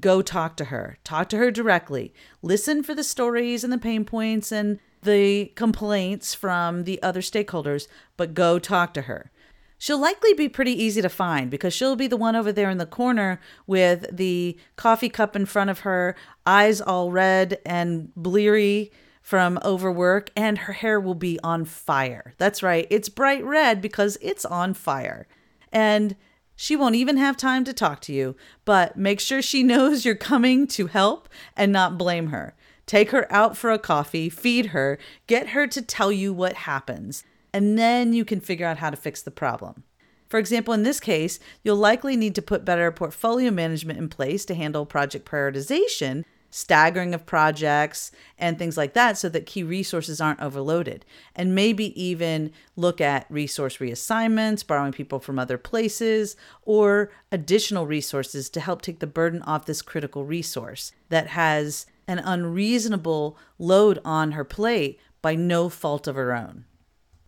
Go 0.00 0.20
talk 0.20 0.56
to 0.56 0.64
her. 0.64 0.98
Talk 1.04 1.28
to 1.28 1.36
her 1.36 1.52
directly. 1.52 2.12
Listen 2.42 2.82
for 2.82 2.92
the 2.92 3.04
stories 3.04 3.62
and 3.62 3.72
the 3.72 3.78
pain 3.78 4.04
points 4.04 4.50
and 4.50 4.80
the 5.02 5.46
complaints 5.54 6.34
from 6.34 6.84
the 6.84 7.02
other 7.02 7.20
stakeholders, 7.20 7.88
but 8.16 8.34
go 8.34 8.58
talk 8.58 8.94
to 8.94 9.02
her. 9.02 9.30
She'll 9.78 9.98
likely 9.98 10.32
be 10.32 10.48
pretty 10.48 10.80
easy 10.80 11.02
to 11.02 11.08
find 11.08 11.50
because 11.50 11.74
she'll 11.74 11.96
be 11.96 12.06
the 12.06 12.16
one 12.16 12.36
over 12.36 12.52
there 12.52 12.70
in 12.70 12.78
the 12.78 12.86
corner 12.86 13.40
with 13.66 14.06
the 14.16 14.56
coffee 14.76 15.08
cup 15.08 15.34
in 15.34 15.44
front 15.44 15.70
of 15.70 15.80
her, 15.80 16.14
eyes 16.46 16.80
all 16.80 17.10
red 17.10 17.58
and 17.66 18.14
bleary 18.14 18.92
from 19.22 19.58
overwork, 19.64 20.30
and 20.36 20.58
her 20.58 20.72
hair 20.72 21.00
will 21.00 21.16
be 21.16 21.38
on 21.42 21.64
fire. 21.64 22.34
That's 22.38 22.62
right, 22.62 22.86
it's 22.90 23.08
bright 23.08 23.44
red 23.44 23.80
because 23.80 24.18
it's 24.20 24.44
on 24.44 24.74
fire. 24.74 25.26
And 25.72 26.14
she 26.54 26.76
won't 26.76 26.94
even 26.94 27.16
have 27.16 27.36
time 27.36 27.64
to 27.64 27.72
talk 27.72 28.00
to 28.02 28.12
you, 28.12 28.36
but 28.64 28.96
make 28.96 29.18
sure 29.18 29.42
she 29.42 29.62
knows 29.64 30.04
you're 30.04 30.14
coming 30.14 30.68
to 30.68 30.86
help 30.86 31.28
and 31.56 31.72
not 31.72 31.98
blame 31.98 32.28
her. 32.28 32.54
Take 32.86 33.10
her 33.10 33.30
out 33.32 33.56
for 33.56 33.70
a 33.70 33.78
coffee, 33.78 34.28
feed 34.28 34.66
her, 34.66 34.98
get 35.26 35.48
her 35.48 35.66
to 35.68 35.82
tell 35.82 36.10
you 36.10 36.32
what 36.32 36.54
happens, 36.54 37.24
and 37.52 37.78
then 37.78 38.12
you 38.12 38.24
can 38.24 38.40
figure 38.40 38.66
out 38.66 38.78
how 38.78 38.90
to 38.90 38.96
fix 38.96 39.22
the 39.22 39.30
problem. 39.30 39.84
For 40.28 40.38
example, 40.38 40.72
in 40.72 40.82
this 40.82 40.98
case, 40.98 41.38
you'll 41.62 41.76
likely 41.76 42.16
need 42.16 42.34
to 42.36 42.42
put 42.42 42.64
better 42.64 42.90
portfolio 42.90 43.50
management 43.50 43.98
in 43.98 44.08
place 44.08 44.46
to 44.46 44.54
handle 44.54 44.86
project 44.86 45.30
prioritization, 45.30 46.24
staggering 46.48 47.14
of 47.14 47.26
projects, 47.26 48.10
and 48.38 48.58
things 48.58 48.76
like 48.76 48.94
that 48.94 49.18
so 49.18 49.28
that 49.28 49.46
key 49.46 49.62
resources 49.62 50.20
aren't 50.20 50.40
overloaded. 50.40 51.04
And 51.36 51.54
maybe 51.54 52.02
even 52.02 52.52
look 52.76 53.00
at 53.00 53.26
resource 53.28 53.76
reassignments, 53.76 54.66
borrowing 54.66 54.92
people 54.92 55.18
from 55.18 55.38
other 55.38 55.58
places, 55.58 56.34
or 56.62 57.10
additional 57.30 57.86
resources 57.86 58.48
to 58.50 58.60
help 58.60 58.80
take 58.80 59.00
the 59.00 59.06
burden 59.06 59.42
off 59.42 59.66
this 59.66 59.82
critical 59.82 60.24
resource 60.24 60.92
that 61.10 61.28
has 61.28 61.86
an 62.06 62.18
unreasonable 62.18 63.36
load 63.58 63.98
on 64.04 64.32
her 64.32 64.44
plate 64.44 64.98
by 65.20 65.34
no 65.34 65.68
fault 65.68 66.06
of 66.06 66.16
her 66.16 66.34
own. 66.34 66.64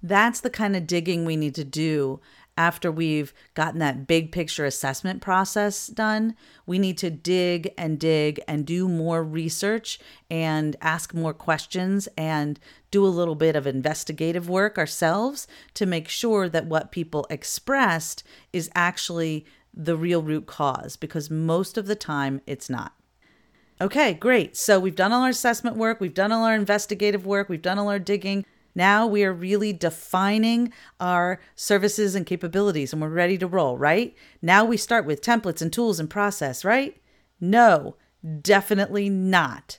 That's 0.02 0.40
the 0.40 0.50
kind 0.50 0.76
of 0.76 0.86
digging 0.86 1.24
we 1.24 1.36
need 1.36 1.54
to 1.54 1.64
do 1.64 2.20
after 2.56 2.90
we've 2.90 3.32
gotten 3.54 3.80
that 3.80 4.06
big 4.06 4.30
picture 4.30 4.64
assessment 4.64 5.20
process 5.20 5.86
done. 5.88 6.36
We 6.66 6.78
need 6.78 6.98
to 6.98 7.10
dig 7.10 7.72
and 7.76 7.98
dig 7.98 8.40
and 8.46 8.66
do 8.66 8.88
more 8.88 9.24
research 9.24 9.98
and 10.30 10.76
ask 10.80 11.14
more 11.14 11.34
questions 11.34 12.08
and 12.16 12.60
do 12.90 13.04
a 13.04 13.08
little 13.08 13.34
bit 13.34 13.56
of 13.56 13.66
investigative 13.66 14.48
work 14.48 14.78
ourselves 14.78 15.48
to 15.74 15.86
make 15.86 16.08
sure 16.08 16.48
that 16.48 16.66
what 16.66 16.92
people 16.92 17.26
expressed 17.28 18.22
is 18.52 18.70
actually 18.74 19.44
the 19.72 19.96
real 19.96 20.22
root 20.22 20.46
cause 20.46 20.96
because 20.96 21.30
most 21.30 21.76
of 21.76 21.86
the 21.86 21.96
time 21.96 22.40
it's 22.46 22.70
not. 22.70 22.92
Okay, 23.80 24.14
great. 24.14 24.56
So 24.56 24.78
we've 24.78 24.94
done 24.94 25.12
all 25.12 25.22
our 25.22 25.30
assessment 25.30 25.76
work, 25.76 26.00
we've 26.00 26.14
done 26.14 26.30
all 26.30 26.44
our 26.44 26.54
investigative 26.54 27.26
work, 27.26 27.48
we've 27.48 27.60
done 27.60 27.78
all 27.78 27.88
our 27.88 27.98
digging. 27.98 28.44
Now 28.74 29.06
we 29.06 29.24
are 29.24 29.32
really 29.32 29.72
defining 29.72 30.72
our 31.00 31.40
services 31.54 32.14
and 32.14 32.26
capabilities 32.26 32.92
and 32.92 33.02
we're 33.02 33.08
ready 33.08 33.38
to 33.38 33.46
roll, 33.46 33.76
right? 33.76 34.14
Now 34.40 34.64
we 34.64 34.76
start 34.76 35.06
with 35.06 35.22
templates 35.22 35.62
and 35.62 35.72
tools 35.72 35.98
and 35.98 36.08
process, 36.08 36.64
right? 36.64 36.96
No, 37.40 37.96
definitely 38.42 39.08
not. 39.08 39.78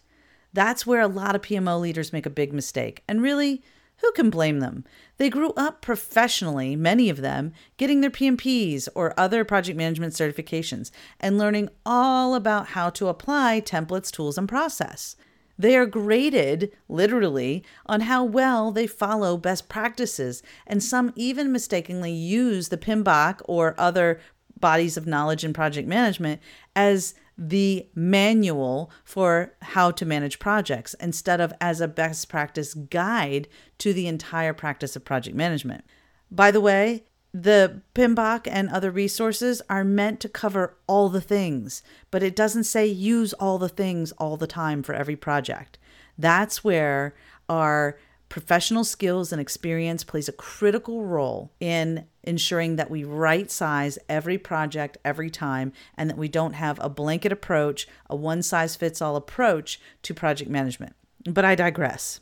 That's 0.53 0.85
where 0.85 1.01
a 1.01 1.07
lot 1.07 1.35
of 1.35 1.41
PMO 1.41 1.79
leaders 1.79 2.13
make 2.13 2.25
a 2.25 2.29
big 2.29 2.53
mistake. 2.53 3.03
And 3.07 3.21
really, 3.21 3.63
who 4.05 4.11
can 4.11 4.29
blame 4.29 4.59
them? 4.59 4.83
They 5.17 5.31
grew 5.31 5.51
up 5.57 5.81
professionally, 5.81 6.75
many 6.75 7.09
of 7.09 7.21
them, 7.21 7.53
getting 7.77 8.01
their 8.01 8.11
PMPs 8.11 8.87
or 8.93 9.19
other 9.19 9.43
project 9.43 9.77
management 9.77 10.13
certifications 10.13 10.91
and 11.19 11.39
learning 11.39 11.69
all 11.87 12.35
about 12.35 12.67
how 12.67 12.91
to 12.91 13.07
apply 13.07 13.61
templates, 13.61 14.11
tools, 14.11 14.37
and 14.37 14.47
process. 14.47 15.15
They 15.57 15.75
are 15.75 15.87
graded, 15.87 16.71
literally, 16.87 17.63
on 17.87 18.01
how 18.01 18.23
well 18.23 18.71
they 18.71 18.85
follow 18.85 19.37
best 19.37 19.69
practices, 19.69 20.43
and 20.67 20.83
some 20.83 21.11
even 21.15 21.51
mistakenly 21.51 22.11
use 22.11 22.69
the 22.69 22.77
PMBOK 22.77 23.41
or 23.45 23.73
other 23.79 24.19
bodies 24.59 24.97
of 24.97 25.07
knowledge 25.07 25.43
in 25.43 25.51
project 25.51 25.87
management 25.87 26.41
as 26.75 27.15
the 27.37 27.87
manual 27.93 28.91
for 29.03 29.53
how 29.61 29.91
to 29.91 30.05
manage 30.05 30.39
projects 30.39 30.93
instead 30.95 31.41
of 31.41 31.53
as 31.59 31.81
a 31.81 31.87
best 31.87 32.29
practice 32.29 32.73
guide 32.73 33.47
to 33.77 33.93
the 33.93 34.07
entire 34.07 34.53
practice 34.53 34.95
of 34.95 35.03
project 35.03 35.35
management. 35.35 35.83
By 36.31 36.51
the 36.51 36.61
way, 36.61 37.03
the 37.33 37.81
PMBOK 37.93 38.47
and 38.49 38.69
other 38.69 38.89
resources 38.89 39.61
are 39.69 39.83
meant 39.83 40.21
to 40.21 40.29
cover 40.29 40.77
all 40.87 41.09
the 41.09 41.19
things, 41.19 41.83
but 42.09 42.23
it 42.23 42.35
doesn't 42.35 42.63
say 42.63 42.85
use 42.85 43.33
all 43.33 43.57
the 43.57 43.67
things 43.67 44.13
all 44.13 44.37
the 44.37 44.47
time 44.47 44.81
for 44.81 44.95
every 44.95 45.17
project. 45.17 45.77
That's 46.17 46.63
where 46.63 47.13
our 47.49 47.97
professional 48.29 48.83
skills 48.83 49.31
and 49.31 49.39
experience 49.39 50.03
plays 50.03 50.27
a 50.27 50.33
critical 50.33 51.03
role 51.03 51.51
in 51.59 52.05
ensuring 52.23 52.75
that 52.75 52.89
we 52.89 53.03
right 53.03 53.49
size 53.51 53.99
every 54.09 54.37
project 54.37 54.97
every 55.05 55.29
time 55.29 55.71
and 55.97 56.09
that 56.09 56.17
we 56.17 56.27
don't 56.27 56.53
have 56.53 56.79
a 56.81 56.89
blanket 56.89 57.31
approach, 57.31 57.87
a 58.09 58.15
one 58.15 58.41
size 58.41 58.75
fits 58.75 59.01
all 59.01 59.15
approach 59.15 59.79
to 60.01 60.13
project 60.13 60.49
management. 60.49 60.95
But 61.25 61.45
I 61.45 61.55
digress. 61.55 62.19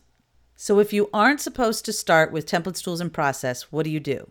So, 0.56 0.80
if 0.80 0.94
you 0.94 1.10
aren't 1.14 1.42
supposed 1.42 1.84
to 1.86 1.94
start 1.94 2.32
with 2.32 2.46
templates, 2.46 2.82
tools, 2.82 3.02
and 3.02 3.12
process, 3.12 3.72
what 3.72 3.84
do 3.84 3.90
you 3.90 4.00
do? 4.00 4.30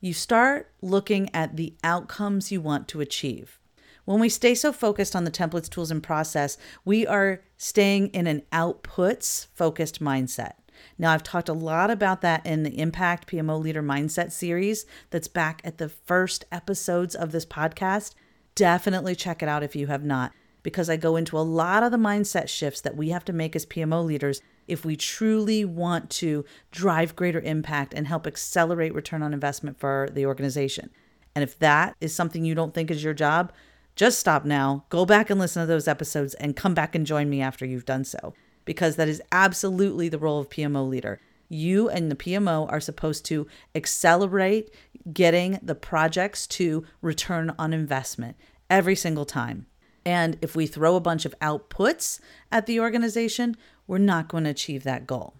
You 0.00 0.14
start 0.14 0.72
looking 0.80 1.28
at 1.34 1.56
the 1.56 1.74
outcomes 1.84 2.50
you 2.50 2.60
want 2.60 2.88
to 2.88 3.00
achieve. 3.00 3.60
When 4.04 4.18
we 4.18 4.28
stay 4.28 4.54
so 4.54 4.72
focused 4.72 5.14
on 5.14 5.24
the 5.24 5.30
templates, 5.30 5.68
tools, 5.68 5.90
and 5.90 6.02
process, 6.02 6.56
we 6.84 7.06
are 7.06 7.42
staying 7.58 8.08
in 8.08 8.26
an 8.26 8.42
outputs 8.50 9.46
focused 9.54 10.02
mindset. 10.02 10.54
Now, 10.98 11.12
I've 11.12 11.22
talked 11.22 11.48
a 11.48 11.54
lot 11.54 11.90
about 11.90 12.20
that 12.22 12.44
in 12.44 12.62
the 12.62 12.78
Impact 12.78 13.28
PMO 13.28 13.60
Leader 13.60 13.82
Mindset 13.82 14.32
series 14.32 14.86
that's 15.10 15.28
back 15.28 15.60
at 15.64 15.78
the 15.78 15.88
first 15.88 16.44
episodes 16.52 17.14
of 17.14 17.32
this 17.32 17.46
podcast. 17.46 18.14
Definitely 18.54 19.14
check 19.14 19.42
it 19.42 19.48
out 19.48 19.62
if 19.62 19.74
you 19.76 19.86
have 19.86 20.04
not, 20.04 20.32
because 20.62 20.90
I 20.90 20.96
go 20.96 21.16
into 21.16 21.38
a 21.38 21.40
lot 21.40 21.82
of 21.82 21.90
the 21.90 21.96
mindset 21.96 22.48
shifts 22.48 22.80
that 22.82 22.96
we 22.96 23.10
have 23.10 23.24
to 23.26 23.32
make 23.32 23.56
as 23.56 23.66
PMO 23.66 24.04
leaders 24.04 24.42
if 24.68 24.84
we 24.84 24.96
truly 24.96 25.64
want 25.64 26.10
to 26.10 26.44
drive 26.70 27.16
greater 27.16 27.40
impact 27.40 27.94
and 27.94 28.06
help 28.06 28.26
accelerate 28.26 28.94
return 28.94 29.22
on 29.22 29.32
investment 29.34 29.78
for 29.78 30.08
the 30.12 30.26
organization. 30.26 30.90
And 31.34 31.42
if 31.42 31.58
that 31.60 31.96
is 32.00 32.14
something 32.14 32.44
you 32.44 32.54
don't 32.54 32.74
think 32.74 32.90
is 32.90 33.02
your 33.02 33.14
job, 33.14 33.52
just 33.96 34.18
stop 34.18 34.44
now, 34.44 34.84
go 34.88 35.04
back 35.04 35.30
and 35.30 35.40
listen 35.40 35.62
to 35.62 35.66
those 35.66 35.88
episodes, 35.88 36.34
and 36.34 36.56
come 36.56 36.74
back 36.74 36.94
and 36.94 37.04
join 37.04 37.28
me 37.28 37.40
after 37.40 37.66
you've 37.66 37.84
done 37.84 38.04
so 38.04 38.34
because 38.64 38.96
that 38.96 39.08
is 39.08 39.22
absolutely 39.32 40.08
the 40.08 40.18
role 40.18 40.40
of 40.40 40.50
PMO 40.50 40.88
leader. 40.88 41.20
You 41.48 41.88
and 41.88 42.10
the 42.10 42.16
PMO 42.16 42.70
are 42.70 42.80
supposed 42.80 43.24
to 43.26 43.46
accelerate 43.74 44.72
getting 45.12 45.58
the 45.62 45.74
projects 45.74 46.46
to 46.48 46.84
return 47.02 47.52
on 47.58 47.72
investment 47.72 48.36
every 48.68 48.94
single 48.94 49.24
time. 49.24 49.66
And 50.04 50.38
if 50.40 50.56
we 50.56 50.66
throw 50.66 50.96
a 50.96 51.00
bunch 51.00 51.24
of 51.24 51.34
outputs 51.40 52.20
at 52.50 52.66
the 52.66 52.80
organization, 52.80 53.56
we're 53.86 53.98
not 53.98 54.28
going 54.28 54.44
to 54.44 54.50
achieve 54.50 54.84
that 54.84 55.06
goal. 55.06 55.34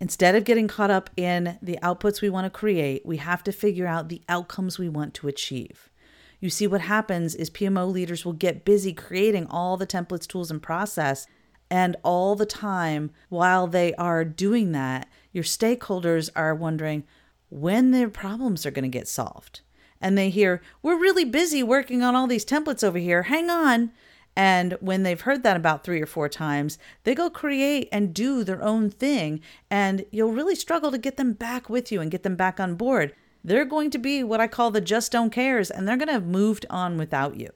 Instead 0.00 0.34
of 0.34 0.44
getting 0.44 0.68
caught 0.68 0.90
up 0.90 1.10
in 1.16 1.58
the 1.62 1.78
outputs 1.82 2.20
we 2.20 2.30
want 2.30 2.44
to 2.44 2.50
create, 2.50 3.04
we 3.04 3.16
have 3.16 3.42
to 3.44 3.52
figure 3.52 3.86
out 3.86 4.08
the 4.08 4.22
outcomes 4.28 4.78
we 4.78 4.88
want 4.88 5.14
to 5.14 5.28
achieve. 5.28 5.90
You 6.38 6.50
see, 6.50 6.66
what 6.66 6.82
happens 6.82 7.34
is 7.34 7.48
PMO 7.50 7.90
leaders 7.90 8.24
will 8.24 8.34
get 8.34 8.64
busy 8.64 8.92
creating 8.92 9.46
all 9.46 9.76
the 9.76 9.86
templates, 9.86 10.26
tools, 10.26 10.50
and 10.50 10.62
process. 10.62 11.26
And 11.70 11.96
all 12.02 12.34
the 12.34 12.46
time 12.46 13.10
while 13.28 13.66
they 13.66 13.94
are 13.94 14.24
doing 14.24 14.72
that, 14.72 15.08
your 15.32 15.44
stakeholders 15.44 16.30
are 16.36 16.54
wondering 16.54 17.04
when 17.48 17.90
their 17.90 18.08
problems 18.08 18.64
are 18.64 18.70
going 18.70 18.84
to 18.84 18.88
get 18.88 19.08
solved. 19.08 19.60
And 20.00 20.16
they 20.16 20.30
hear, 20.30 20.62
We're 20.82 21.00
really 21.00 21.24
busy 21.24 21.62
working 21.62 22.02
on 22.02 22.14
all 22.14 22.26
these 22.26 22.44
templates 22.44 22.84
over 22.84 22.98
here. 22.98 23.24
Hang 23.24 23.50
on. 23.50 23.90
And 24.38 24.76
when 24.80 25.02
they've 25.02 25.20
heard 25.20 25.42
that 25.42 25.56
about 25.56 25.82
three 25.82 26.00
or 26.00 26.06
four 26.06 26.28
times, 26.28 26.78
they 27.04 27.14
go 27.14 27.30
create 27.30 27.88
and 27.90 28.12
do 28.12 28.44
their 28.44 28.62
own 28.62 28.90
thing. 28.90 29.40
And 29.70 30.04
you'll 30.10 30.32
really 30.32 30.54
struggle 30.54 30.90
to 30.90 30.98
get 30.98 31.16
them 31.16 31.32
back 31.32 31.70
with 31.70 31.90
you 31.90 32.02
and 32.02 32.10
get 32.10 32.22
them 32.22 32.36
back 32.36 32.60
on 32.60 32.74
board. 32.74 33.14
They're 33.42 33.64
going 33.64 33.90
to 33.92 33.98
be 33.98 34.22
what 34.22 34.40
I 34.40 34.46
call 34.46 34.70
the 34.70 34.80
just 34.80 35.12
don't 35.12 35.30
cares, 35.30 35.70
and 35.70 35.88
they're 35.88 35.96
going 35.96 36.08
to 36.08 36.14
have 36.14 36.26
moved 36.26 36.66
on 36.68 36.98
without 36.98 37.36
you. 37.36 37.48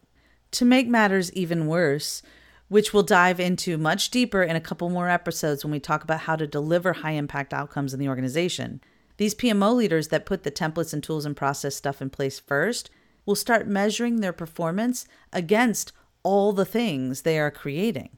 To 0.52 0.64
make 0.64 0.88
matters 0.88 1.32
even 1.34 1.66
worse, 1.66 2.22
which 2.70 2.94
we'll 2.94 3.02
dive 3.02 3.40
into 3.40 3.76
much 3.76 4.10
deeper 4.10 4.44
in 4.44 4.54
a 4.54 4.60
couple 4.60 4.88
more 4.88 5.08
episodes 5.08 5.64
when 5.64 5.72
we 5.72 5.80
talk 5.80 6.04
about 6.04 6.20
how 6.20 6.36
to 6.36 6.46
deliver 6.46 6.92
high 6.92 7.10
impact 7.10 7.52
outcomes 7.52 7.92
in 7.92 7.98
the 7.98 8.08
organization. 8.08 8.80
These 9.16 9.34
PMO 9.34 9.74
leaders 9.74 10.08
that 10.08 10.24
put 10.24 10.44
the 10.44 10.52
templates 10.52 10.92
and 10.92 11.02
tools 11.02 11.26
and 11.26 11.36
process 11.36 11.74
stuff 11.74 12.00
in 12.00 12.10
place 12.10 12.38
first 12.38 12.88
will 13.26 13.34
start 13.34 13.66
measuring 13.66 14.20
their 14.20 14.32
performance 14.32 15.04
against 15.32 15.90
all 16.22 16.52
the 16.52 16.64
things 16.64 17.22
they 17.22 17.40
are 17.40 17.50
creating. 17.50 18.16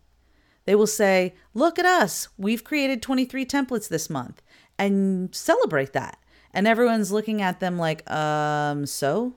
They 0.66 0.74
will 0.74 0.86
say, 0.86 1.34
Look 1.54 1.78
at 1.78 1.86
us, 1.86 2.28
we've 2.36 2.62
created 2.62 3.00
23 3.00 3.46
templates 3.46 3.88
this 3.88 4.10
month, 4.10 4.42
and 4.78 5.34
celebrate 5.34 5.94
that. 5.94 6.18
And 6.52 6.68
everyone's 6.68 7.10
looking 7.10 7.40
at 7.40 7.60
them 7.60 7.78
like, 7.78 8.08
um, 8.10 8.84
so? 8.84 9.34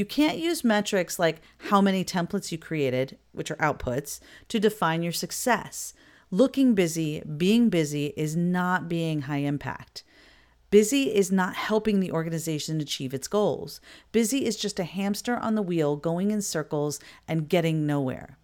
You 0.00 0.06
can't 0.06 0.38
use 0.38 0.64
metrics 0.64 1.18
like 1.18 1.42
how 1.68 1.82
many 1.82 2.06
templates 2.06 2.50
you 2.50 2.56
created, 2.56 3.18
which 3.32 3.50
are 3.50 3.56
outputs, 3.56 4.18
to 4.48 4.58
define 4.58 5.02
your 5.02 5.12
success. 5.12 5.92
Looking 6.30 6.74
busy, 6.74 7.20
being 7.20 7.68
busy 7.68 8.14
is 8.16 8.34
not 8.34 8.88
being 8.88 9.20
high 9.20 9.42
impact. 9.44 10.02
Busy 10.70 11.14
is 11.14 11.30
not 11.30 11.54
helping 11.54 12.00
the 12.00 12.12
organization 12.12 12.80
achieve 12.80 13.12
its 13.12 13.28
goals. 13.28 13.82
Busy 14.10 14.46
is 14.46 14.56
just 14.56 14.80
a 14.80 14.84
hamster 14.84 15.36
on 15.36 15.54
the 15.54 15.60
wheel 15.60 15.96
going 15.96 16.30
in 16.30 16.40
circles 16.40 16.98
and 17.28 17.50
getting 17.50 17.86
nowhere. 17.86 18.38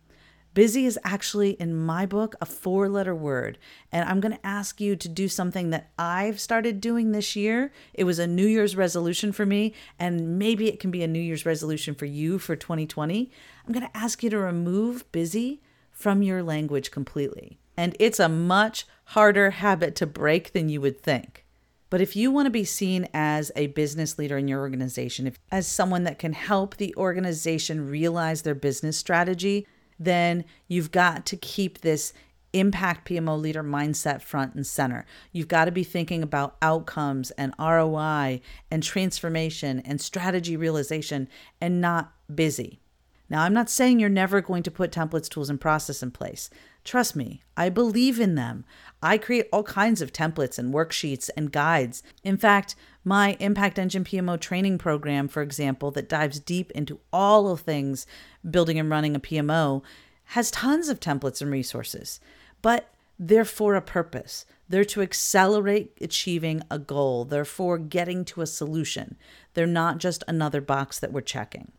Busy 0.56 0.86
is 0.86 0.98
actually, 1.04 1.50
in 1.50 1.76
my 1.76 2.06
book, 2.06 2.34
a 2.40 2.46
four 2.46 2.88
letter 2.88 3.14
word. 3.14 3.58
And 3.92 4.08
I'm 4.08 4.20
going 4.20 4.32
to 4.32 4.46
ask 4.46 4.80
you 4.80 4.96
to 4.96 5.06
do 5.06 5.28
something 5.28 5.68
that 5.68 5.90
I've 5.98 6.40
started 6.40 6.80
doing 6.80 7.12
this 7.12 7.36
year. 7.36 7.72
It 7.92 8.04
was 8.04 8.18
a 8.18 8.26
New 8.26 8.46
Year's 8.46 8.75
resolution 8.75 9.32
for 9.32 9.44
me, 9.44 9.75
and 9.98 10.38
maybe 10.38 10.68
it 10.68 10.80
can 10.80 10.90
be 10.90 11.02
a 11.02 11.08
New 11.08 11.20
Year's 11.20 11.44
resolution 11.44 11.94
for 11.94 12.06
you 12.06 12.38
for 12.38 12.56
2020. 12.56 13.30
I'm 13.66 13.72
going 13.75 13.86
to 13.86 13.94
ask 13.94 14.22
you 14.22 14.30
to 14.30 14.38
remove 14.38 15.12
busy 15.12 15.60
from 15.90 16.22
your 16.22 16.42
language 16.42 16.90
completely. 16.90 17.58
And 17.76 17.94
it's 18.00 18.18
a 18.18 18.26
much 18.26 18.86
harder 19.08 19.50
habit 19.50 19.94
to 19.96 20.06
break 20.06 20.54
than 20.54 20.70
you 20.70 20.80
would 20.80 21.02
think. 21.02 21.44
But 21.90 22.00
if 22.00 22.16
you 22.16 22.30
want 22.30 22.46
to 22.46 22.50
be 22.50 22.64
seen 22.64 23.08
as 23.12 23.52
a 23.56 23.66
business 23.66 24.18
leader 24.18 24.38
in 24.38 24.48
your 24.48 24.60
organization, 24.60 25.26
if, 25.26 25.38
as 25.52 25.66
someone 25.66 26.04
that 26.04 26.18
can 26.18 26.32
help 26.32 26.78
the 26.78 26.94
organization 26.96 27.90
realize 27.90 28.40
their 28.40 28.54
business 28.54 28.96
strategy, 28.96 29.66
then 29.98 30.44
you've 30.68 30.90
got 30.90 31.26
to 31.26 31.36
keep 31.36 31.80
this 31.80 32.12
impact 32.52 33.08
PMO 33.08 33.38
leader 33.40 33.62
mindset 33.62 34.22
front 34.22 34.54
and 34.54 34.66
center. 34.66 35.04
You've 35.32 35.48
got 35.48 35.66
to 35.66 35.72
be 35.72 35.84
thinking 35.84 36.22
about 36.22 36.56
outcomes 36.62 37.30
and 37.32 37.52
ROI 37.58 38.40
and 38.70 38.82
transformation 38.82 39.80
and 39.80 40.00
strategy 40.00 40.56
realization 40.56 41.28
and 41.60 41.80
not 41.80 42.12
busy. 42.34 42.80
Now, 43.28 43.43
I'm 43.43 43.52
not 43.52 43.69
saying 43.69 43.99
you're 43.99 44.08
never 44.08 44.41
going 44.41 44.62
to 44.62 44.71
put 44.71 44.93
templates, 44.93 45.28
tools, 45.28 45.50
and 45.50 45.60
process 45.60 46.02
in 46.02 46.12
place. 46.12 46.49
Trust 46.84 47.17
me, 47.17 47.43
I 47.56 47.69
believe 47.69 48.21
in 48.21 48.36
them. 48.36 48.65
I 49.02 49.19
create 49.19 49.49
all 49.52 49.65
kinds 49.65 50.00
of 50.00 50.12
templates 50.12 50.58
and 50.58 50.73
worksheets 50.73 51.28
and 51.36 51.50
guides. 51.50 52.04
In 52.23 52.36
fact, 52.36 52.76
my 53.02 53.36
Impact 53.41 53.78
Engine 53.78 54.04
PMO 54.04 54.39
training 54.39 54.78
program, 54.78 55.26
for 55.26 55.43
example, 55.43 55.91
that 55.93 56.08
dives 56.08 56.39
deep 56.39 56.71
into 56.73 57.00
all 57.12 57.49
of 57.50 57.60
things 57.60 58.06
building 58.49 58.78
and 58.78 58.89
running 58.89 59.17
a 59.17 59.21
PMO, 59.21 59.82
has 60.26 60.50
tons 60.52 60.89
of 60.89 61.00
templates 61.00 61.41
and 61.41 61.50
resources. 61.50 62.21
But 62.62 62.93
they're 63.19 63.45
for 63.45 63.75
a 63.75 63.82
purpose. 63.82 64.45
They're 64.69 64.84
to 64.86 65.02
accelerate 65.02 65.97
achieving 66.00 66.62
a 66.71 66.78
goal. 66.78 67.25
They're 67.25 67.45
for 67.45 67.78
getting 67.78 68.25
to 68.26 68.43
a 68.43 68.47
solution. 68.47 69.17
They're 69.54 69.67
not 69.67 69.99
just 69.99 70.23
another 70.28 70.60
box 70.60 70.99
that 71.00 71.12
we're 71.12 71.21
checking. 71.23 71.73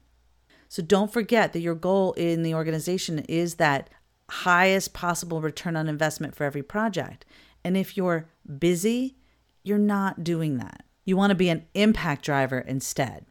So 0.70 0.82
don't 0.82 1.12
forget 1.12 1.54
that 1.54 1.62
your 1.62 1.76
goal 1.76 2.14
in 2.14 2.44
the 2.44 2.54
organization 2.54 3.20
is 3.20 3.56
that 3.56 3.90
highest 4.30 4.94
possible 4.94 5.42
return 5.42 5.76
on 5.76 5.88
investment 5.88 6.36
for 6.36 6.44
every 6.44 6.64
project. 6.64 7.26
And 7.64 7.78
if 7.78 7.96
you're 7.96 8.30
busy, 8.60 9.18
you're 9.64 9.78
not 9.78 10.24
doing 10.24 10.58
that. 10.58 10.84
You 11.06 11.16
want 11.16 11.32
to 11.32 11.36
be 11.36 11.50
an 11.50 11.66
impact 11.74 12.26
driver 12.26 12.60
instead. 12.60 13.26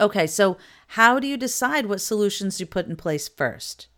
Okay, 0.00 0.26
so 0.26 0.58
how 0.88 1.18
do 1.18 1.26
you 1.26 1.38
decide 1.38 1.86
what 1.86 2.02
solutions 2.02 2.60
you 2.60 2.66
put 2.66 2.86
in 2.86 2.96
place 2.96 3.28
first? 3.28 3.88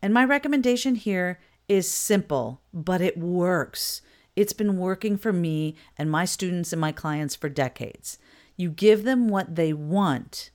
And 0.00 0.14
my 0.14 0.24
recommendation 0.24 0.94
here 0.94 1.38
is 1.68 1.88
simple, 1.88 2.62
but 2.72 3.02
it 3.02 3.18
works. 3.18 4.00
It's 4.34 4.54
been 4.54 4.78
working 4.78 5.18
for 5.18 5.32
me 5.32 5.76
and 5.98 6.10
my 6.10 6.24
students 6.24 6.72
and 6.72 6.80
my 6.80 6.92
clients 6.92 7.36
for 7.36 7.50
decades. 7.50 8.18
You 8.56 8.70
give 8.70 9.04
them 9.04 9.28
what 9.28 9.56
they 9.56 9.74
want 9.74 10.50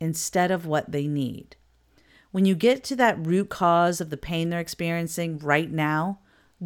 instead 0.00 0.50
of 0.50 0.66
what 0.66 0.90
they 0.90 1.06
need. 1.06 1.56
When 2.32 2.44
you 2.44 2.54
get 2.54 2.82
to 2.84 2.96
that 2.96 3.24
root 3.24 3.48
cause 3.48 4.00
of 4.00 4.10
the 4.10 4.16
pain 4.16 4.50
they're 4.50 4.60
experiencing 4.60 5.38
right 5.38 5.70
now, 5.70 6.20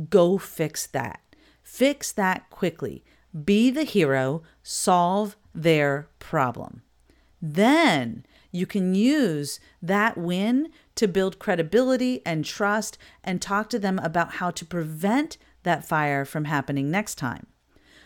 go 0.08 0.38
fix 0.38 0.86
that. 0.88 1.20
Fix 1.62 2.12
that 2.12 2.50
quickly. 2.50 3.04
Be 3.44 3.70
the 3.70 3.84
hero, 3.84 4.42
solve 4.62 5.36
their 5.54 6.08
problem. 6.18 6.82
Then 7.40 8.24
you 8.52 8.66
can 8.66 8.94
use 8.94 9.58
that 9.82 10.16
win 10.16 10.68
to 10.94 11.08
build 11.08 11.38
credibility 11.38 12.22
and 12.24 12.44
trust 12.44 12.96
and 13.24 13.42
talk 13.42 13.68
to 13.70 13.78
them 13.78 13.98
about 13.98 14.34
how 14.34 14.50
to 14.52 14.64
prevent 14.64 15.36
that 15.64 15.84
fire 15.84 16.24
from 16.24 16.44
happening 16.44 16.90
next 16.90 17.16
time. 17.16 17.46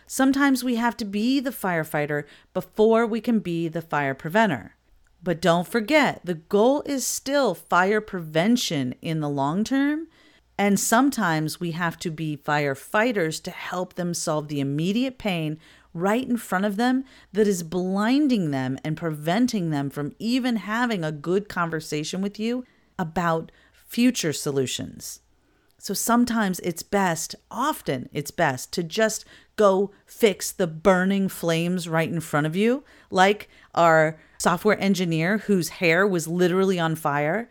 Sometimes 0.07 0.65
we 0.65 0.77
have 0.77 0.97
to 0.97 1.05
be 1.05 1.39
the 1.39 1.51
firefighter 1.51 2.25
before 2.55 3.07
we 3.07 3.21
can 3.21 3.41
be 3.41 3.69
the 3.69 3.83
fire 3.83 4.15
preventer. 4.15 4.75
But 5.23 5.41
don't 5.41 5.67
forget, 5.67 6.21
the 6.25 6.35
goal 6.35 6.83
is 6.87 7.07
still 7.07 7.55
fire 7.55 8.01
prevention 8.01 8.95
in 9.03 9.21
the 9.21 9.29
long 9.29 9.65
term. 9.65 10.09
And 10.57 10.79
sometimes 10.79 11.61
we 11.61 11.73
have 11.73 11.99
to 12.01 12.11
be 12.11 12.37
firefighters 12.37 13.43
to 13.45 13.51
help 13.51 13.95
them 13.95 14.13
solve 14.13 14.49
the 14.49 14.61
immediate 14.61 15.17
pain 15.17 15.59
right 15.95 16.29
in 16.29 16.37
front 16.37 16.65
of 16.65 16.77
them 16.77 17.05
that 17.33 17.47
is 17.47 17.63
blinding 17.63 18.51
them 18.51 18.79
and 18.85 18.97
preventing 18.97 19.71
them 19.71 19.89
from 19.89 20.15
even 20.19 20.57
having 20.57 21.05
a 21.05 21.13
good 21.13 21.49
conversation 21.49 22.21
with 22.21 22.39
you 22.39 22.65
about 22.99 23.53
future 23.73 24.33
solutions. 24.33 25.21
So 25.79 25.95
sometimes 25.95 26.59
it's 26.61 26.83
best, 26.83 27.37
often 27.51 28.09
it's 28.13 28.33
best 28.33 28.73
to 28.73 28.83
just 28.83 29.25
go 29.55 29.93
fix 30.07 30.51
the 30.51 30.67
burning 30.67 31.29
flames 31.29 31.89
right 31.89 32.09
in 32.09 32.21
front 32.21 32.49
of 32.49 32.57
you, 32.57 32.83
like 33.11 33.49
our 33.79 34.19
software 34.37 34.79
engineer 34.81 35.39
whose 35.39 35.69
hair 35.71 36.07
was 36.07 36.29
literally 36.29 36.79
on 36.79 36.95
fire. 36.95 37.49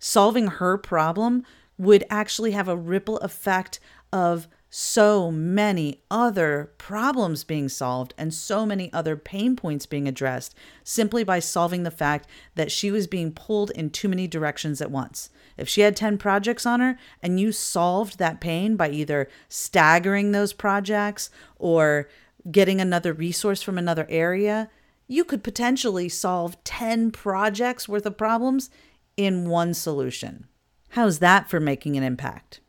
Solving 0.00 0.48
her 0.48 0.76
problem 0.76 1.44
would 1.78 2.04
actually 2.10 2.52
have 2.52 2.68
a 2.68 2.76
ripple 2.76 3.18
effect 3.18 3.78
of 4.12 4.48
so 4.68 5.30
many 5.30 6.02
other 6.10 6.72
problems 6.76 7.44
being 7.44 7.68
solved 7.68 8.12
and 8.18 8.34
so 8.34 8.66
many 8.66 8.92
other 8.92 9.16
pain 9.16 9.54
points 9.54 9.86
being 9.86 10.08
addressed 10.08 10.54
simply 10.82 11.22
by 11.22 11.38
solving 11.38 11.82
the 11.82 11.90
fact 11.90 12.28
that 12.56 12.72
she 12.72 12.90
was 12.90 13.06
being 13.06 13.32
pulled 13.32 13.70
in 13.70 13.88
too 13.88 14.08
many 14.08 14.26
directions 14.26 14.80
at 14.82 14.90
once. 14.90 15.30
If 15.56 15.68
she 15.68 15.82
had 15.82 15.96
10 15.96 16.18
projects 16.18 16.66
on 16.66 16.80
her 16.80 16.98
and 17.22 17.38
you 17.38 17.52
solved 17.52 18.18
that 18.18 18.40
pain 18.40 18.76
by 18.76 18.90
either 18.90 19.28
staggering 19.48 20.32
those 20.32 20.52
projects 20.52 21.30
or 21.58 22.08
getting 22.50 22.80
another 22.80 23.12
resource 23.12 23.62
from 23.62 23.78
another 23.78 24.06
area, 24.10 24.68
you 25.06 25.24
could 25.24 25.44
potentially 25.44 26.08
solve 26.08 26.62
10 26.64 27.10
projects 27.10 27.88
worth 27.88 28.06
of 28.06 28.16
problems 28.16 28.70
in 29.16 29.48
one 29.48 29.74
solution. 29.74 30.46
How's 30.90 31.18
that 31.20 31.48
for 31.48 31.60
making 31.60 31.96
an 31.96 32.02
impact? 32.02 32.60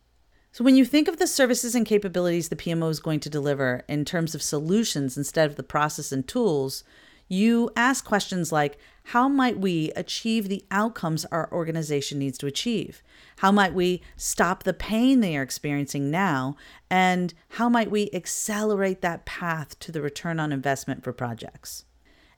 So, 0.52 0.64
when 0.64 0.76
you 0.76 0.86
think 0.86 1.08
of 1.08 1.18
the 1.18 1.28
services 1.28 1.76
and 1.76 1.86
capabilities 1.86 2.50
the 2.50 2.56
PMO 2.56 2.90
is 2.90 3.00
going 3.00 3.20
to 3.22 3.30
deliver 3.30 3.84
in 3.88 4.06
terms 4.06 4.34
of 4.34 4.42
solutions 4.42 5.16
instead 5.16 5.50
of 5.50 5.56
the 5.56 5.64
process 5.64 6.12
and 6.12 6.28
tools, 6.28 6.84
you 7.28 7.70
ask 7.76 8.06
questions 8.06 8.52
like 8.52 8.80
how 9.06 9.28
might 9.30 9.60
we 9.60 9.92
achieve 9.96 10.50
the 10.50 10.66
outcomes 10.72 11.26
our 11.26 11.50
organization 11.52 12.20
needs 12.20 12.38
to 12.40 12.48
achieve? 12.48 13.04
How 13.38 13.52
might 13.52 13.74
we 13.74 14.02
stop 14.16 14.64
the 14.64 14.74
pain 14.74 15.20
they 15.20 15.38
are 15.38 15.44
experiencing 15.44 16.10
now? 16.10 16.56
And 16.90 17.34
how 17.50 17.70
might 17.70 17.92
we 17.92 18.10
accelerate 18.12 19.02
that 19.02 19.26
path 19.26 19.78
to 19.80 19.92
the 19.92 20.02
return 20.02 20.40
on 20.40 20.52
investment 20.52 21.04
for 21.04 21.14
projects? 21.14 21.86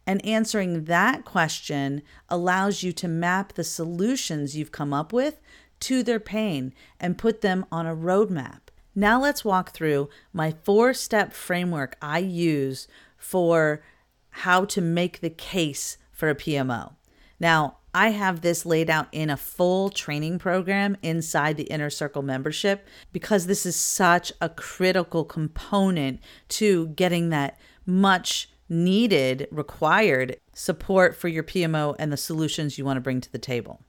And 0.10 0.26
answering 0.26 0.86
that 0.86 1.24
question 1.24 2.02
allows 2.30 2.82
you 2.82 2.92
to 2.94 3.08
map 3.08 3.54
the 3.54 3.64
solutions 3.64 4.58
you've 4.58 4.72
come 4.72 4.92
up 4.92 5.14
with 5.14 5.40
to 5.82 6.02
their 6.02 6.20
pain 6.20 6.74
and 7.00 7.16
put 7.16 7.42
them 7.42 7.64
on 7.72 7.86
a 7.86 7.96
roadmap. 7.96 8.62
Now, 8.96 9.22
let's 9.22 9.46
walk 9.46 9.70
through 9.70 10.10
my 10.34 10.56
four 10.64 10.96
step 10.96 11.32
framework 11.32 11.96
I 12.02 12.18
use 12.18 12.88
for 13.20 13.84
how 14.32 14.66
to 14.66 14.82
make 14.82 15.20
the 15.20 15.30
case 15.30 16.00
for 16.12 16.28
a 16.28 16.36
PMO. 16.36 16.94
Now, 17.40 17.78
I 17.94 18.10
have 18.10 18.42
this 18.42 18.66
laid 18.66 18.90
out 18.90 19.10
in 19.12 19.30
a 19.30 19.38
full 19.38 19.92
training 19.92 20.40
program 20.40 20.98
inside 21.04 21.56
the 21.56 21.66
Inner 21.66 21.92
Circle 21.92 22.24
membership 22.24 22.88
because 23.12 23.46
this 23.46 23.64
is 23.64 23.76
such 23.76 24.34
a 24.42 24.50
critical 24.50 25.24
component 25.24 26.20
to 26.48 26.88
getting 26.88 27.30
that 27.30 27.60
much 27.86 28.50
needed, 28.70 29.48
required 29.52 30.38
support 30.54 31.16
for 31.16 31.28
your 31.28 31.44
PMO 31.44 31.96
and 32.00 32.12
the 32.12 32.18
solutions 32.18 32.78
you 32.78 32.86
want 32.86 32.98
to 32.98 33.02
bring 33.02 33.20
to 33.22 33.32
the 33.32 33.40
table. 33.40 33.82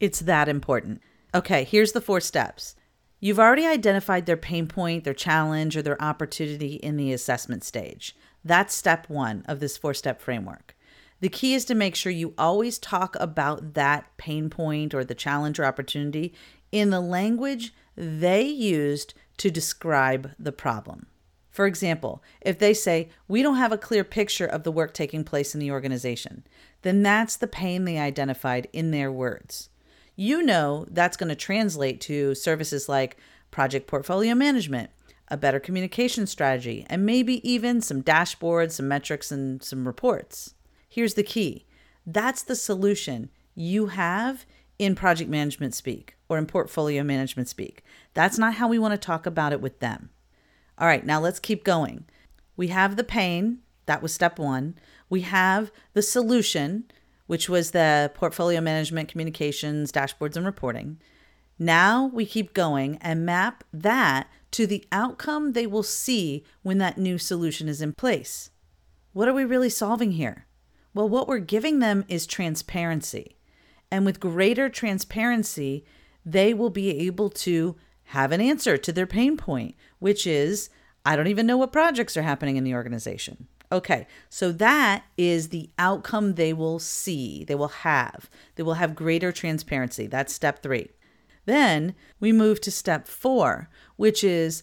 It's 0.00 0.20
that 0.20 0.48
important. 0.48 1.02
Okay, 1.34 1.64
here's 1.64 1.92
the 1.92 2.00
four 2.00 2.20
steps. 2.20 2.76
You've 3.20 3.40
already 3.40 3.66
identified 3.66 4.26
their 4.26 4.36
pain 4.36 4.68
point, 4.68 5.02
their 5.02 5.12
challenge, 5.12 5.76
or 5.76 5.82
their 5.82 6.00
opportunity 6.00 6.74
in 6.74 6.96
the 6.96 7.12
assessment 7.12 7.64
stage. 7.64 8.14
That's 8.44 8.72
step 8.72 9.08
one 9.08 9.44
of 9.48 9.58
this 9.58 9.76
four 9.76 9.92
step 9.92 10.20
framework. 10.20 10.76
The 11.20 11.28
key 11.28 11.54
is 11.54 11.64
to 11.64 11.74
make 11.74 11.96
sure 11.96 12.12
you 12.12 12.32
always 12.38 12.78
talk 12.78 13.16
about 13.18 13.74
that 13.74 14.16
pain 14.18 14.48
point 14.48 14.94
or 14.94 15.04
the 15.04 15.16
challenge 15.16 15.58
or 15.58 15.64
opportunity 15.64 16.32
in 16.70 16.90
the 16.90 17.00
language 17.00 17.74
they 17.96 18.42
used 18.42 19.14
to 19.38 19.50
describe 19.50 20.30
the 20.38 20.52
problem. 20.52 21.07
For 21.58 21.66
example, 21.66 22.22
if 22.40 22.60
they 22.60 22.72
say, 22.72 23.08
We 23.26 23.42
don't 23.42 23.56
have 23.56 23.72
a 23.72 23.78
clear 23.78 24.04
picture 24.04 24.46
of 24.46 24.62
the 24.62 24.70
work 24.70 24.94
taking 24.94 25.24
place 25.24 25.54
in 25.54 25.58
the 25.60 25.72
organization, 25.72 26.46
then 26.82 27.02
that's 27.02 27.34
the 27.34 27.48
pain 27.48 27.84
they 27.84 27.98
identified 27.98 28.68
in 28.72 28.92
their 28.92 29.10
words. 29.10 29.68
You 30.14 30.40
know 30.40 30.86
that's 30.88 31.16
going 31.16 31.30
to 31.30 31.34
translate 31.34 32.00
to 32.02 32.36
services 32.36 32.88
like 32.88 33.16
project 33.50 33.88
portfolio 33.88 34.36
management, 34.36 34.90
a 35.26 35.36
better 35.36 35.58
communication 35.58 36.28
strategy, 36.28 36.86
and 36.88 37.04
maybe 37.04 37.40
even 37.42 37.80
some 37.80 38.04
dashboards, 38.04 38.74
some 38.74 38.86
metrics, 38.86 39.32
and 39.32 39.60
some 39.60 39.84
reports. 39.84 40.54
Here's 40.88 41.14
the 41.14 41.24
key 41.24 41.66
that's 42.06 42.44
the 42.44 42.54
solution 42.54 43.30
you 43.56 43.86
have 43.86 44.46
in 44.78 44.94
project 44.94 45.28
management 45.28 45.74
speak 45.74 46.16
or 46.28 46.38
in 46.38 46.46
portfolio 46.46 47.02
management 47.02 47.48
speak. 47.48 47.82
That's 48.14 48.38
not 48.38 48.54
how 48.54 48.68
we 48.68 48.78
want 48.78 48.92
to 48.92 49.04
talk 49.04 49.26
about 49.26 49.52
it 49.52 49.60
with 49.60 49.80
them. 49.80 50.10
All 50.78 50.86
right, 50.86 51.04
now 51.04 51.20
let's 51.20 51.40
keep 51.40 51.64
going. 51.64 52.04
We 52.56 52.68
have 52.68 52.96
the 52.96 53.04
pain, 53.04 53.58
that 53.86 54.02
was 54.02 54.12
step 54.12 54.38
one. 54.38 54.74
We 55.08 55.22
have 55.22 55.72
the 55.94 56.02
solution, 56.02 56.84
which 57.26 57.48
was 57.48 57.70
the 57.70 58.12
portfolio 58.14 58.60
management, 58.60 59.08
communications, 59.08 59.90
dashboards, 59.90 60.36
and 60.36 60.46
reporting. 60.46 60.98
Now 61.58 62.06
we 62.06 62.24
keep 62.24 62.54
going 62.54 62.98
and 62.98 63.26
map 63.26 63.64
that 63.72 64.28
to 64.52 64.66
the 64.66 64.84
outcome 64.92 65.52
they 65.52 65.66
will 65.66 65.82
see 65.82 66.44
when 66.62 66.78
that 66.78 66.98
new 66.98 67.18
solution 67.18 67.68
is 67.68 67.82
in 67.82 67.92
place. 67.92 68.50
What 69.12 69.28
are 69.28 69.34
we 69.34 69.44
really 69.44 69.70
solving 69.70 70.12
here? 70.12 70.46
Well, 70.94 71.08
what 71.08 71.26
we're 71.26 71.38
giving 71.38 71.80
them 71.80 72.04
is 72.08 72.26
transparency. 72.26 73.36
And 73.90 74.04
with 74.04 74.20
greater 74.20 74.68
transparency, 74.68 75.84
they 76.24 76.54
will 76.54 76.70
be 76.70 76.90
able 77.06 77.30
to 77.30 77.76
have 78.04 78.32
an 78.32 78.40
answer 78.40 78.76
to 78.78 78.92
their 78.92 79.06
pain 79.06 79.36
point, 79.36 79.74
which 79.98 80.26
is 80.26 80.70
I 81.04 81.16
don't 81.16 81.28
even 81.28 81.46
know 81.46 81.56
what 81.56 81.72
projects 81.72 82.16
are 82.16 82.22
happening 82.22 82.56
in 82.56 82.64
the 82.64 82.74
organization. 82.74 83.46
Okay, 83.70 84.06
so 84.30 84.50
that 84.52 85.04
is 85.16 85.48
the 85.48 85.70
outcome 85.78 86.34
they 86.34 86.52
will 86.52 86.78
see, 86.78 87.44
they 87.44 87.54
will 87.54 87.68
have. 87.68 88.30
They 88.56 88.62
will 88.62 88.74
have 88.74 88.94
greater 88.94 89.30
transparency. 89.30 90.06
That's 90.06 90.32
step 90.32 90.62
three. 90.62 90.90
Then 91.44 91.94
we 92.20 92.32
move 92.32 92.60
to 92.62 92.70
step 92.70 93.06
four, 93.06 93.68
which 93.96 94.22
is 94.22 94.62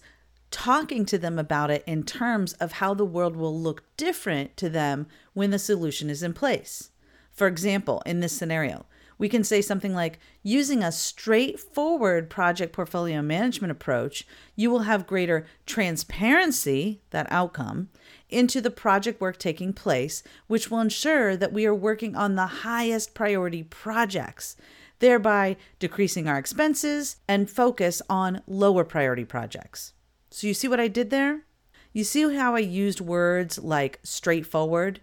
talking 0.51 1.05
to 1.05 1.17
them 1.17 1.37
about 1.37 1.69
it 1.69 1.83
in 1.85 2.03
terms 2.03 2.53
of 2.53 2.73
how 2.73 2.93
the 2.93 3.05
world 3.05 3.35
will 3.35 3.59
look 3.59 3.83
different 3.97 4.55
to 4.57 4.69
them 4.69 5.07
when 5.33 5.51
the 5.51 5.59
solution 5.59 6.09
is 6.09 6.23
in 6.23 6.33
place. 6.33 6.91
For 7.31 7.47
example, 7.47 8.01
in 8.05 8.21
this 8.21 8.33
scenario, 8.33 8.85
we 9.17 9.29
can 9.29 9.43
say 9.43 9.61
something 9.61 9.93
like 9.93 10.19
using 10.43 10.83
a 10.83 10.91
straightforward 10.91 12.29
project 12.29 12.73
portfolio 12.73 13.21
management 13.21 13.71
approach, 13.71 14.27
you 14.55 14.69
will 14.69 14.79
have 14.79 15.07
greater 15.07 15.45
transparency, 15.65 17.01
that 17.11 17.27
outcome, 17.29 17.89
into 18.29 18.59
the 18.59 18.71
project 18.71 19.21
work 19.21 19.37
taking 19.37 19.73
place, 19.73 20.23
which 20.47 20.69
will 20.69 20.79
ensure 20.79 21.37
that 21.37 21.53
we 21.53 21.65
are 21.65 21.75
working 21.75 22.15
on 22.15 22.35
the 22.35 22.47
highest 22.47 23.13
priority 23.13 23.63
projects, 23.63 24.55
thereby 24.99 25.55
decreasing 25.79 26.27
our 26.27 26.37
expenses 26.37 27.17
and 27.27 27.49
focus 27.49 28.01
on 28.09 28.41
lower 28.47 28.83
priority 28.83 29.25
projects. 29.25 29.93
So, 30.29 30.47
you 30.47 30.53
see 30.53 30.67
what 30.67 30.79
I 30.79 30.87
did 30.87 31.11
there? 31.11 31.45
You 31.93 32.03
see 32.03 32.35
how 32.35 32.55
I 32.55 32.59
used 32.59 32.99
words 32.99 33.57
like 33.57 33.99
straightforward? 34.03 34.99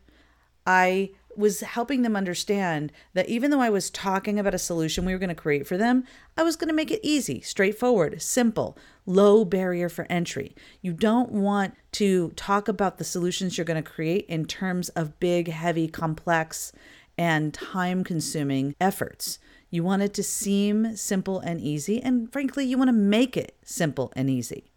I 0.66 1.10
was 1.36 1.60
helping 1.60 2.02
them 2.02 2.16
understand 2.16 2.92
that 3.14 3.28
even 3.28 3.50
though 3.50 3.60
I 3.60 3.70
was 3.70 3.90
talking 3.90 4.38
about 4.38 4.54
a 4.54 4.58
solution 4.58 5.04
we 5.04 5.12
were 5.12 5.18
going 5.18 5.28
to 5.28 5.34
create 5.34 5.66
for 5.66 5.76
them, 5.76 6.04
I 6.36 6.42
was 6.42 6.56
going 6.56 6.68
to 6.68 6.74
make 6.74 6.90
it 6.90 7.00
easy, 7.02 7.40
straightforward, 7.40 8.20
simple, 8.20 8.76
low 9.06 9.44
barrier 9.44 9.88
for 9.88 10.06
entry. 10.10 10.54
You 10.80 10.92
don't 10.92 11.32
want 11.32 11.74
to 11.92 12.30
talk 12.30 12.68
about 12.68 12.98
the 12.98 13.04
solutions 13.04 13.56
you're 13.56 13.64
going 13.64 13.82
to 13.82 13.90
create 13.90 14.26
in 14.26 14.46
terms 14.46 14.88
of 14.90 15.18
big, 15.20 15.48
heavy, 15.48 15.88
complex, 15.88 16.72
and 17.18 17.52
time 17.52 18.04
consuming 18.04 18.74
efforts. 18.80 19.38
You 19.70 19.82
want 19.82 20.02
it 20.02 20.14
to 20.14 20.22
seem 20.22 20.96
simple 20.96 21.40
and 21.40 21.60
easy, 21.60 22.02
and 22.02 22.30
frankly, 22.30 22.66
you 22.66 22.76
want 22.76 22.88
to 22.88 22.92
make 22.92 23.36
it 23.36 23.56
simple 23.64 24.12
and 24.14 24.28
easy. 24.28 24.70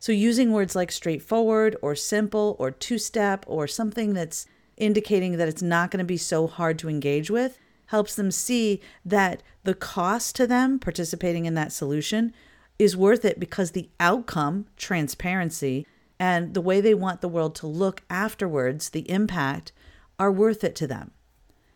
So, 0.00 0.12
using 0.12 0.50
words 0.50 0.74
like 0.74 0.90
straightforward 0.90 1.76
or 1.82 1.94
simple 1.94 2.56
or 2.58 2.70
two 2.70 2.98
step 2.98 3.44
or 3.46 3.66
something 3.66 4.14
that's 4.14 4.46
indicating 4.80 5.36
that 5.36 5.48
it's 5.48 5.62
not 5.62 5.90
going 5.90 5.98
to 5.98 6.04
be 6.04 6.16
so 6.16 6.46
hard 6.46 6.78
to 6.80 6.88
engage 6.88 7.30
with, 7.30 7.58
helps 7.86 8.14
them 8.14 8.30
see 8.30 8.80
that 9.04 9.42
the 9.64 9.74
cost 9.74 10.34
to 10.36 10.46
them 10.46 10.78
participating 10.78 11.44
in 11.44 11.54
that 11.54 11.72
solution 11.72 12.32
is 12.78 12.96
worth 12.96 13.24
it 13.24 13.38
because 13.38 13.72
the 13.72 13.90
outcome, 14.00 14.66
transparency, 14.76 15.86
and 16.18 16.54
the 16.54 16.60
way 16.60 16.80
they 16.80 16.94
want 16.94 17.20
the 17.20 17.28
world 17.28 17.54
to 17.56 17.66
look 17.66 18.02
afterwards, 18.08 18.90
the 18.90 19.08
impact, 19.10 19.72
are 20.18 20.32
worth 20.32 20.64
it 20.64 20.74
to 20.76 20.86
them. 20.86 21.10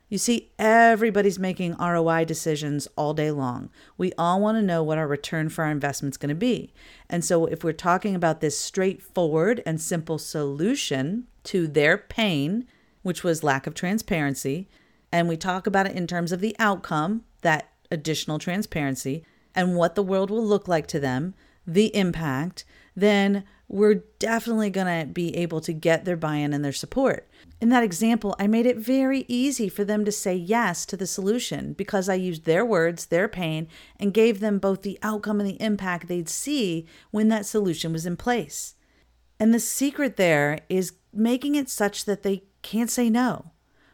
You 0.08 0.18
see, 0.18 0.52
everybody's 0.58 1.38
making 1.38 1.76
ROI 1.76 2.26
decisions 2.26 2.86
all 2.96 3.14
day 3.14 3.30
long. 3.30 3.70
We 3.98 4.12
all 4.16 4.40
want 4.40 4.56
to 4.56 4.62
know 4.62 4.82
what 4.82 4.98
our 4.98 5.08
return 5.08 5.48
for 5.48 5.64
our 5.64 5.70
investment 5.70 6.14
is 6.14 6.18
going 6.18 6.28
to 6.28 6.34
be. 6.34 6.72
And 7.10 7.24
so, 7.24 7.46
if 7.46 7.64
we're 7.64 7.72
talking 7.72 8.14
about 8.14 8.40
this 8.40 8.58
straightforward 8.58 9.62
and 9.66 9.80
simple 9.80 10.18
solution 10.18 11.26
to 11.44 11.66
their 11.66 11.98
pain, 11.98 12.66
which 13.04 13.22
was 13.22 13.44
lack 13.44 13.68
of 13.68 13.74
transparency. 13.74 14.66
And 15.12 15.28
we 15.28 15.36
talk 15.36 15.68
about 15.68 15.86
it 15.86 15.94
in 15.94 16.08
terms 16.08 16.32
of 16.32 16.40
the 16.40 16.56
outcome, 16.58 17.22
that 17.42 17.68
additional 17.92 18.40
transparency, 18.40 19.24
and 19.54 19.76
what 19.76 19.94
the 19.94 20.02
world 20.02 20.30
will 20.30 20.44
look 20.44 20.66
like 20.66 20.88
to 20.88 20.98
them, 20.98 21.34
the 21.64 21.94
impact, 21.94 22.64
then 22.96 23.44
we're 23.68 24.02
definitely 24.18 24.70
going 24.70 24.86
to 24.86 25.06
be 25.06 25.36
able 25.36 25.60
to 25.60 25.72
get 25.72 26.04
their 26.04 26.16
buy 26.16 26.36
in 26.36 26.52
and 26.52 26.64
their 26.64 26.72
support. 26.72 27.28
In 27.60 27.68
that 27.68 27.82
example, 27.82 28.34
I 28.38 28.46
made 28.46 28.66
it 28.66 28.76
very 28.76 29.24
easy 29.28 29.68
for 29.68 29.84
them 29.84 30.04
to 30.04 30.12
say 30.12 30.34
yes 30.34 30.84
to 30.86 30.96
the 30.96 31.06
solution 31.06 31.74
because 31.74 32.08
I 32.08 32.14
used 32.14 32.44
their 32.44 32.64
words, 32.64 33.06
their 33.06 33.28
pain, 33.28 33.68
and 34.00 34.14
gave 34.14 34.40
them 34.40 34.58
both 34.58 34.82
the 34.82 34.98
outcome 35.02 35.40
and 35.40 35.48
the 35.48 35.62
impact 35.62 36.08
they'd 36.08 36.28
see 36.28 36.86
when 37.10 37.28
that 37.28 37.46
solution 37.46 37.92
was 37.92 38.06
in 38.06 38.16
place. 38.16 38.74
And 39.38 39.52
the 39.52 39.60
secret 39.60 40.16
there 40.16 40.60
is 40.68 40.92
making 41.12 41.54
it 41.54 41.68
such 41.68 42.04
that 42.04 42.22
they 42.22 42.44
can't 42.64 42.90
say 42.90 43.08
no, 43.08 43.52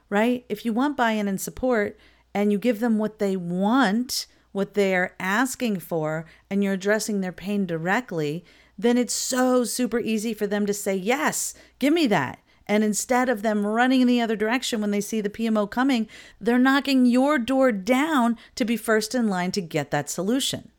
right? 0.09 0.47
If 0.49 0.65
you 0.65 0.73
want 0.73 0.97
buy 0.97 1.13
in 1.13 1.29
and 1.29 1.41
support 1.41 1.99
and 2.33 2.51
you 2.51 2.59
give 2.59 2.81
them 2.81 2.97
what 2.97 3.19
they 3.19 3.37
want, 3.37 4.27
what 4.53 4.75
they're 4.75 5.15
asking 5.21 5.81
for, 5.81 6.25
and 6.49 6.65
you're 6.65 6.73
addressing 6.73 7.21
their 7.21 7.33
pain 7.33 7.67
directly, 7.67 8.45
then 8.79 8.97
it's 8.97 9.13
so 9.13 9.65
super 9.65 10.01
easy 10.01 10.33
for 10.33 10.47
them 10.47 10.65
to 10.65 10.73
say, 10.73 10.97
Yes, 10.97 11.53
give 11.79 11.93
me 11.93 12.07
that. 12.07 12.39
And 12.67 12.85
instead 12.85 13.29
of 13.29 13.43
them 13.43 13.67
running 13.67 14.01
in 14.01 14.07
the 14.07 14.21
other 14.21 14.37
direction 14.37 14.81
when 14.81 14.93
they 14.93 15.01
see 15.01 15.21
the 15.21 15.29
PMO 15.29 15.69
coming, 15.69 16.09
they're 16.41 16.59
knocking 16.59 17.05
your 17.05 17.37
door 17.37 17.73
down 17.73 18.39
to 18.55 18.65
be 18.65 18.77
first 18.77 19.15
in 19.15 19.29
line 19.29 19.51
to 19.53 19.61
get 19.61 19.91
that 19.91 20.09
solution. 20.09 20.71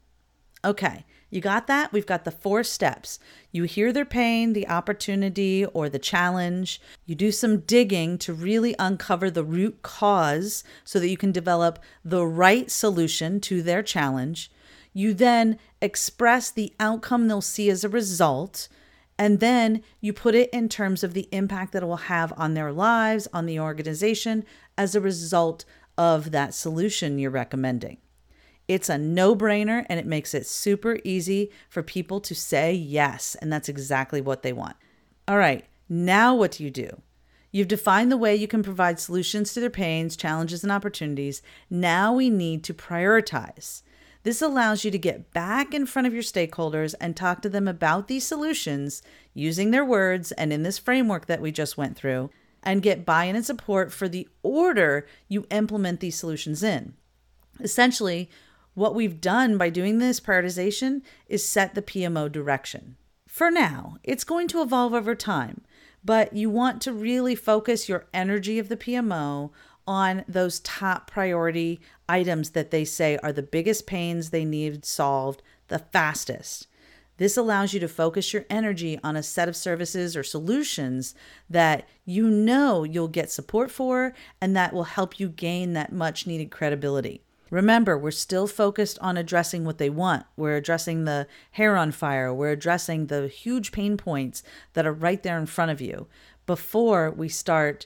Okay, 0.64 1.06
You 1.34 1.40
got 1.40 1.68
that? 1.68 1.94
We've 1.94 2.06
got 2.06 2.26
the 2.26 2.32
four 2.32 2.62
steps. 2.62 3.18
You 3.54 3.64
hear 3.64 3.94
their 3.94 4.06
pain, 4.06 4.52
the 4.52 4.68
opportunity, 4.68 5.66
or 5.66 5.88
the 5.88 5.98
challenge. 5.98 6.82
You 7.06 7.16
do 7.16 7.32
some 7.32 7.62
digging 7.62 8.18
to 8.20 8.34
really 8.34 8.76
uncover 8.78 9.32
the 9.32 9.44
root 9.44 9.82
cause 9.82 10.66
so 10.84 11.00
that 11.00 11.08
you 11.08 11.16
can 11.16 11.32
develop 11.32 11.80
the 12.04 12.26
right 12.26 12.70
solution 12.70 13.40
to 13.42 13.64
their 13.64 13.82
challenge. 13.82 14.52
You 14.94 15.14
then 15.14 15.58
express 15.82 16.52
the 16.52 16.74
outcome 16.82 17.30
they'll 17.30 17.42
see 17.42 17.70
as 17.70 17.86
a 17.86 17.90
result. 17.90 18.68
And 19.18 19.40
then 19.40 19.84
you 20.02 20.12
put 20.12 20.36
it 20.36 20.50
in 20.50 20.68
terms 20.68 21.02
of 21.02 21.14
the 21.14 21.30
impact 21.32 21.72
that 21.72 21.84
it 21.84 21.86
will 21.86 21.96
have 21.96 22.34
on 22.36 22.56
their 22.56 22.74
lives, 22.74 23.30
on 23.32 23.46
the 23.46 23.60
organization, 23.60 24.44
as 24.78 24.96
a 24.96 25.02
result 25.02 25.64
of 25.98 26.32
that 26.32 26.54
solution 26.54 27.20
you're 27.20 27.32
recommending. 27.32 28.00
It's 28.68 28.90
a 28.90 28.98
no 28.98 29.36
brainer 29.36 29.86
and 29.90 30.00
it 30.00 30.06
makes 30.06 30.34
it 30.34 30.48
super 30.48 31.00
easy 31.04 31.52
for 31.70 31.84
people 31.84 32.20
to 32.22 32.36
say 32.36 32.74
yes. 32.74 33.36
And 33.42 33.52
that's 33.52 33.70
exactly 33.70 34.22
what 34.22 34.44
they 34.44 34.54
want. 34.54 34.76
All 35.28 35.38
right, 35.38 35.66
now 35.90 36.36
what 36.36 36.52
do 36.52 36.64
you 36.64 36.72
do? 36.72 37.02
You've 37.52 37.68
defined 37.68 38.12
the 38.12 38.18
way 38.18 38.36
you 38.36 38.48
can 38.48 38.64
provide 38.64 39.00
solutions 39.00 39.54
to 39.54 39.60
their 39.60 39.70
pains, 39.70 40.16
challenges, 40.16 40.64
and 40.64 40.72
opportunities. 40.72 41.42
Now 41.70 42.14
we 42.14 42.30
need 42.30 42.64
to 42.64 42.74
prioritize. 42.74 43.82
This 44.24 44.42
allows 44.42 44.86
you 44.86 44.92
to 44.92 44.98
get 44.98 45.34
back 45.34 45.74
in 45.74 45.86
front 45.86 46.08
of 46.08 46.14
your 46.14 46.24
stakeholders 46.24 46.94
and 47.02 47.16
talk 47.16 47.42
to 47.42 47.50
them 47.50 47.68
about 47.68 48.08
these 48.08 48.26
solutions 48.26 49.02
using 49.34 49.72
their 49.72 49.84
words 49.84 50.32
and 50.34 50.54
in 50.54 50.64
this 50.64 50.78
framework 50.78 51.26
that 51.26 51.42
we 51.42 51.52
just 51.52 51.78
went 51.78 51.98
through, 51.98 52.30
and 52.64 52.84
get 52.84 53.06
buy 53.06 53.26
in 53.26 53.36
and 53.36 53.46
support 53.46 53.92
for 53.92 54.08
the 54.08 54.30
order 54.44 55.08
you 55.28 55.48
implement 55.50 56.00
these 56.00 56.16
solutions 56.16 56.62
in. 56.62 56.94
Essentially, 57.60 58.30
what 58.74 58.96
we've 58.96 59.20
done 59.20 59.58
by 59.58 59.70
doing 59.70 59.98
this 59.98 60.20
prioritization 60.20 61.02
is 61.28 61.48
set 61.48 61.76
the 61.76 61.82
PMO 61.82 62.32
direction. 62.32 62.96
For 63.28 63.52
now, 63.52 63.98
it's 64.04 64.24
going 64.24 64.48
to 64.50 64.62
evolve 64.62 64.94
over 64.94 65.16
time, 65.16 65.62
but 66.04 66.34
you 66.34 66.50
want 66.50 66.82
to 66.84 66.94
really 66.94 67.36
focus 67.36 67.88
your 67.88 68.08
energy 68.14 68.60
of 68.60 68.70
the 68.70 68.78
PMO 68.78 69.52
on 69.88 70.24
those 70.28 70.60
top 70.62 71.10
priority 71.10 71.82
items 72.08 72.52
that 72.52 72.72
they 72.72 72.86
say 72.86 73.18
are 73.24 73.34
the 73.34 73.44
biggest 73.44 73.88
pains 73.88 74.30
they 74.30 74.46
need 74.46 74.86
solved 74.86 75.42
the 75.68 75.80
fastest. 75.80 76.68
This 77.18 77.38
allows 77.38 77.74
you 77.74 77.80
to 77.82 77.88
focus 77.88 78.34
your 78.34 78.46
energy 78.50 79.00
on 79.04 79.16
a 79.16 79.24
set 79.24 79.48
of 79.48 79.56
services 79.56 80.18
or 80.18 80.24
solutions 80.24 81.14
that 81.50 81.88
you 82.04 82.30
know 82.30 82.84
you'll 82.84 83.08
get 83.08 83.30
support 83.32 83.70
for 83.70 84.14
and 84.40 84.56
that 84.56 84.74
will 84.74 84.86
help 84.86 85.20
you 85.20 85.30
gain 85.30 85.74
that 85.74 85.94
much 85.94 86.26
needed 86.26 86.52
credibility. 86.52 87.22
Remember, 87.52 87.98
we're 87.98 88.12
still 88.12 88.48
focused 88.48 88.98
on 89.00 89.18
addressing 89.18 89.66
what 89.66 89.78
they 89.78 89.90
want. 89.90 90.26
We're 90.38 90.56
addressing 90.56 91.04
the 91.04 91.28
hair 91.52 91.76
on 91.76 91.92
fire. 91.92 92.34
We're 92.34 92.52
addressing 92.52 93.08
the 93.08 93.28
huge 93.28 93.74
pain 93.74 93.98
points 93.98 94.42
that 94.74 94.88
are 94.88 94.94
right 94.94 95.22
there 95.22 95.38
in 95.38 95.46
front 95.46 95.70
of 95.70 95.82
you 95.82 96.08
before 96.48 97.12
we 97.12 97.28
start 97.28 97.86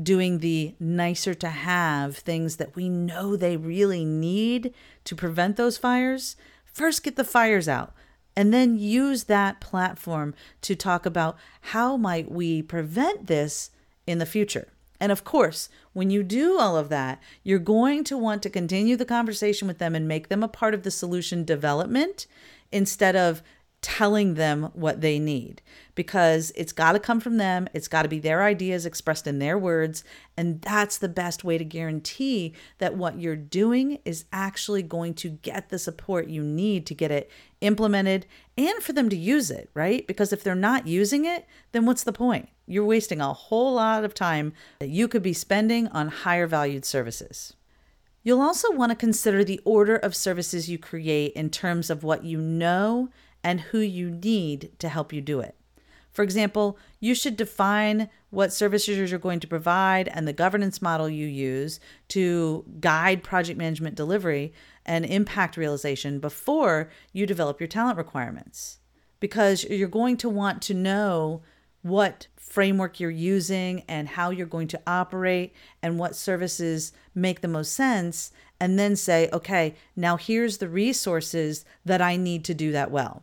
doing 0.00 0.38
the 0.38 0.76
nicer 0.78 1.34
to 1.34 1.48
have 1.48 2.16
things 2.16 2.56
that 2.56 2.76
we 2.76 2.88
know 2.88 3.34
they 3.34 3.56
really 3.56 4.04
need 4.04 4.72
to 5.04 5.16
prevent 5.16 5.56
those 5.56 5.76
fires. 5.76 6.36
First, 6.64 7.02
get 7.02 7.16
the 7.16 7.24
fires 7.24 7.68
out 7.68 7.92
and 8.36 8.54
then 8.54 8.78
use 8.78 9.24
that 9.24 9.60
platform 9.60 10.34
to 10.62 10.76
talk 10.76 11.04
about 11.04 11.36
how 11.60 11.96
might 11.96 12.30
we 12.30 12.62
prevent 12.62 13.26
this 13.26 13.70
in 14.06 14.18
the 14.18 14.26
future. 14.26 14.68
And 15.00 15.10
of 15.10 15.24
course, 15.24 15.68
when 15.94 16.10
you 16.10 16.22
do 16.22 16.58
all 16.58 16.76
of 16.76 16.90
that, 16.90 17.20
you're 17.42 17.58
going 17.58 18.04
to 18.04 18.18
want 18.18 18.42
to 18.42 18.50
continue 18.50 18.96
the 18.96 19.06
conversation 19.06 19.66
with 19.66 19.78
them 19.78 19.94
and 19.94 20.06
make 20.06 20.28
them 20.28 20.42
a 20.42 20.48
part 20.48 20.74
of 20.74 20.82
the 20.82 20.90
solution 20.90 21.44
development 21.44 22.26
instead 22.70 23.16
of 23.16 23.42
telling 23.82 24.34
them 24.34 24.70
what 24.74 25.00
they 25.00 25.18
need 25.18 25.62
because 25.94 26.52
it's 26.54 26.72
got 26.72 26.92
to 26.92 26.98
come 26.98 27.18
from 27.18 27.38
them. 27.38 27.66
It's 27.72 27.88
got 27.88 28.02
to 28.02 28.08
be 28.08 28.18
their 28.18 28.42
ideas 28.42 28.84
expressed 28.84 29.26
in 29.26 29.38
their 29.38 29.58
words. 29.58 30.04
And 30.36 30.60
that's 30.60 30.98
the 30.98 31.08
best 31.08 31.44
way 31.44 31.56
to 31.56 31.64
guarantee 31.64 32.54
that 32.78 32.94
what 32.96 33.18
you're 33.18 33.36
doing 33.36 33.98
is 34.04 34.26
actually 34.32 34.82
going 34.82 35.14
to 35.14 35.30
get 35.30 35.70
the 35.70 35.78
support 35.78 36.28
you 36.28 36.42
need 36.42 36.86
to 36.86 36.94
get 36.94 37.10
it 37.10 37.30
implemented 37.62 38.26
and 38.58 38.82
for 38.82 38.92
them 38.92 39.08
to 39.08 39.16
use 39.16 39.50
it, 39.50 39.70
right? 39.72 40.06
Because 40.06 40.32
if 40.32 40.44
they're 40.44 40.54
not 40.54 40.86
using 40.86 41.24
it, 41.24 41.46
then 41.72 41.86
what's 41.86 42.04
the 42.04 42.12
point? 42.12 42.50
You're 42.66 42.84
wasting 42.84 43.20
a 43.20 43.32
whole 43.32 43.74
lot 43.74 44.04
of 44.04 44.14
time 44.14 44.52
that 44.78 44.90
you 44.90 45.08
could 45.08 45.22
be 45.22 45.32
spending 45.32 45.88
on 45.88 46.08
higher 46.08 46.46
valued 46.46 46.84
services. 46.84 47.54
You'll 48.22 48.42
also 48.42 48.70
want 48.72 48.90
to 48.90 48.96
consider 48.96 49.42
the 49.42 49.60
order 49.64 49.96
of 49.96 50.14
services 50.14 50.68
you 50.68 50.78
create 50.78 51.32
in 51.32 51.48
terms 51.48 51.88
of 51.88 52.04
what 52.04 52.22
you 52.22 52.38
know 52.38 53.08
and 53.42 53.60
who 53.60 53.78
you 53.78 54.10
need 54.10 54.72
to 54.78 54.88
help 54.88 55.12
you 55.12 55.20
do 55.20 55.40
it. 55.40 55.56
For 56.10 56.22
example, 56.22 56.76
you 56.98 57.14
should 57.14 57.36
define 57.36 58.10
what 58.30 58.52
services 58.52 59.10
you're 59.10 59.18
going 59.18 59.40
to 59.40 59.46
provide 59.46 60.08
and 60.08 60.26
the 60.26 60.32
governance 60.32 60.82
model 60.82 61.08
you 61.08 61.26
use 61.26 61.78
to 62.08 62.64
guide 62.80 63.22
project 63.22 63.58
management 63.58 63.94
delivery 63.94 64.52
and 64.84 65.04
impact 65.04 65.56
realization 65.56 66.18
before 66.18 66.90
you 67.12 67.26
develop 67.26 67.60
your 67.60 67.68
talent 67.68 67.96
requirements. 67.96 68.78
Because 69.20 69.64
you're 69.64 69.88
going 69.88 70.16
to 70.18 70.28
want 70.28 70.62
to 70.62 70.74
know 70.74 71.42
what 71.82 72.26
framework 72.36 72.98
you're 72.98 73.10
using 73.10 73.84
and 73.88 74.08
how 74.08 74.30
you're 74.30 74.46
going 74.46 74.68
to 74.68 74.80
operate 74.86 75.54
and 75.82 75.98
what 75.98 76.16
services 76.16 76.92
make 77.14 77.40
the 77.40 77.48
most 77.48 77.72
sense, 77.72 78.32
and 78.58 78.78
then 78.78 78.96
say, 78.96 79.28
okay, 79.32 79.74
now 79.96 80.16
here's 80.16 80.58
the 80.58 80.68
resources 80.68 81.64
that 81.84 82.02
I 82.02 82.16
need 82.16 82.44
to 82.46 82.54
do 82.54 82.72
that 82.72 82.90
well. 82.90 83.22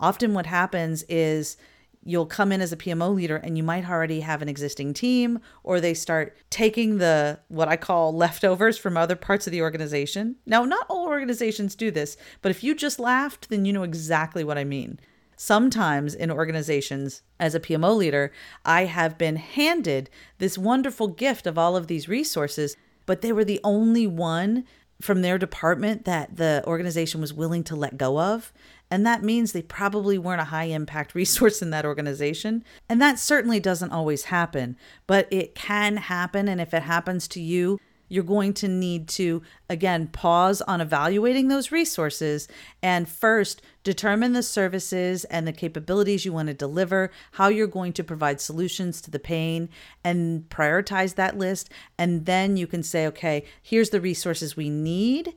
Often, 0.00 0.34
what 0.34 0.46
happens 0.46 1.04
is 1.08 1.56
you'll 2.02 2.26
come 2.26 2.50
in 2.50 2.60
as 2.60 2.72
a 2.72 2.76
PMO 2.76 3.14
leader 3.14 3.36
and 3.36 3.56
you 3.58 3.62
might 3.62 3.88
already 3.88 4.20
have 4.20 4.40
an 4.40 4.48
existing 4.48 4.94
team, 4.94 5.38
or 5.62 5.80
they 5.80 5.94
start 5.94 6.36
taking 6.48 6.98
the 6.98 7.38
what 7.48 7.68
I 7.68 7.76
call 7.76 8.14
leftovers 8.14 8.78
from 8.78 8.96
other 8.96 9.16
parts 9.16 9.46
of 9.46 9.50
the 9.50 9.62
organization. 9.62 10.36
Now, 10.46 10.64
not 10.64 10.86
all 10.88 11.06
organizations 11.06 11.74
do 11.74 11.90
this, 11.90 12.16
but 12.40 12.50
if 12.50 12.64
you 12.64 12.74
just 12.74 12.98
laughed, 12.98 13.50
then 13.50 13.64
you 13.64 13.72
know 13.72 13.82
exactly 13.82 14.42
what 14.42 14.58
I 14.58 14.64
mean. 14.64 14.98
Sometimes 15.36 16.14
in 16.14 16.30
organizations, 16.30 17.22
as 17.38 17.54
a 17.54 17.60
PMO 17.60 17.96
leader, 17.96 18.30
I 18.64 18.84
have 18.84 19.16
been 19.16 19.36
handed 19.36 20.10
this 20.38 20.58
wonderful 20.58 21.08
gift 21.08 21.46
of 21.46 21.56
all 21.56 21.76
of 21.76 21.86
these 21.86 22.08
resources, 22.08 22.76
but 23.06 23.22
they 23.22 23.32
were 23.32 23.44
the 23.44 23.60
only 23.64 24.06
one 24.06 24.64
from 25.00 25.22
their 25.22 25.38
department 25.38 26.04
that 26.04 26.36
the 26.36 26.62
organization 26.66 27.20
was 27.20 27.32
willing 27.32 27.64
to 27.64 27.76
let 27.76 27.96
go 27.96 28.20
of. 28.20 28.52
And 28.90 29.06
that 29.06 29.22
means 29.22 29.52
they 29.52 29.62
probably 29.62 30.18
weren't 30.18 30.40
a 30.40 30.44
high 30.44 30.64
impact 30.64 31.14
resource 31.14 31.62
in 31.62 31.70
that 31.70 31.84
organization. 31.84 32.64
And 32.88 33.00
that 33.00 33.18
certainly 33.18 33.60
doesn't 33.60 33.92
always 33.92 34.24
happen, 34.24 34.76
but 35.06 35.28
it 35.30 35.54
can 35.54 35.96
happen. 35.96 36.48
And 36.48 36.60
if 36.60 36.74
it 36.74 36.82
happens 36.82 37.28
to 37.28 37.40
you, 37.40 37.78
you're 38.10 38.24
going 38.24 38.52
to 38.52 38.68
need 38.68 39.08
to, 39.08 39.40
again, 39.70 40.08
pause 40.08 40.60
on 40.62 40.80
evaluating 40.80 41.46
those 41.46 41.70
resources 41.70 42.48
and 42.82 43.08
first 43.08 43.62
determine 43.84 44.32
the 44.32 44.42
services 44.42 45.24
and 45.26 45.46
the 45.46 45.52
capabilities 45.52 46.24
you 46.24 46.32
want 46.32 46.48
to 46.48 46.54
deliver, 46.54 47.10
how 47.32 47.48
you're 47.48 47.68
going 47.68 47.92
to 47.94 48.04
provide 48.04 48.40
solutions 48.40 49.00
to 49.00 49.12
the 49.12 49.20
pain, 49.20 49.68
and 50.02 50.48
prioritize 50.50 51.14
that 51.14 51.38
list. 51.38 51.70
And 51.96 52.26
then 52.26 52.56
you 52.56 52.66
can 52.66 52.82
say, 52.82 53.06
okay, 53.06 53.44
here's 53.62 53.90
the 53.90 54.00
resources 54.00 54.56
we 54.56 54.68
need. 54.68 55.34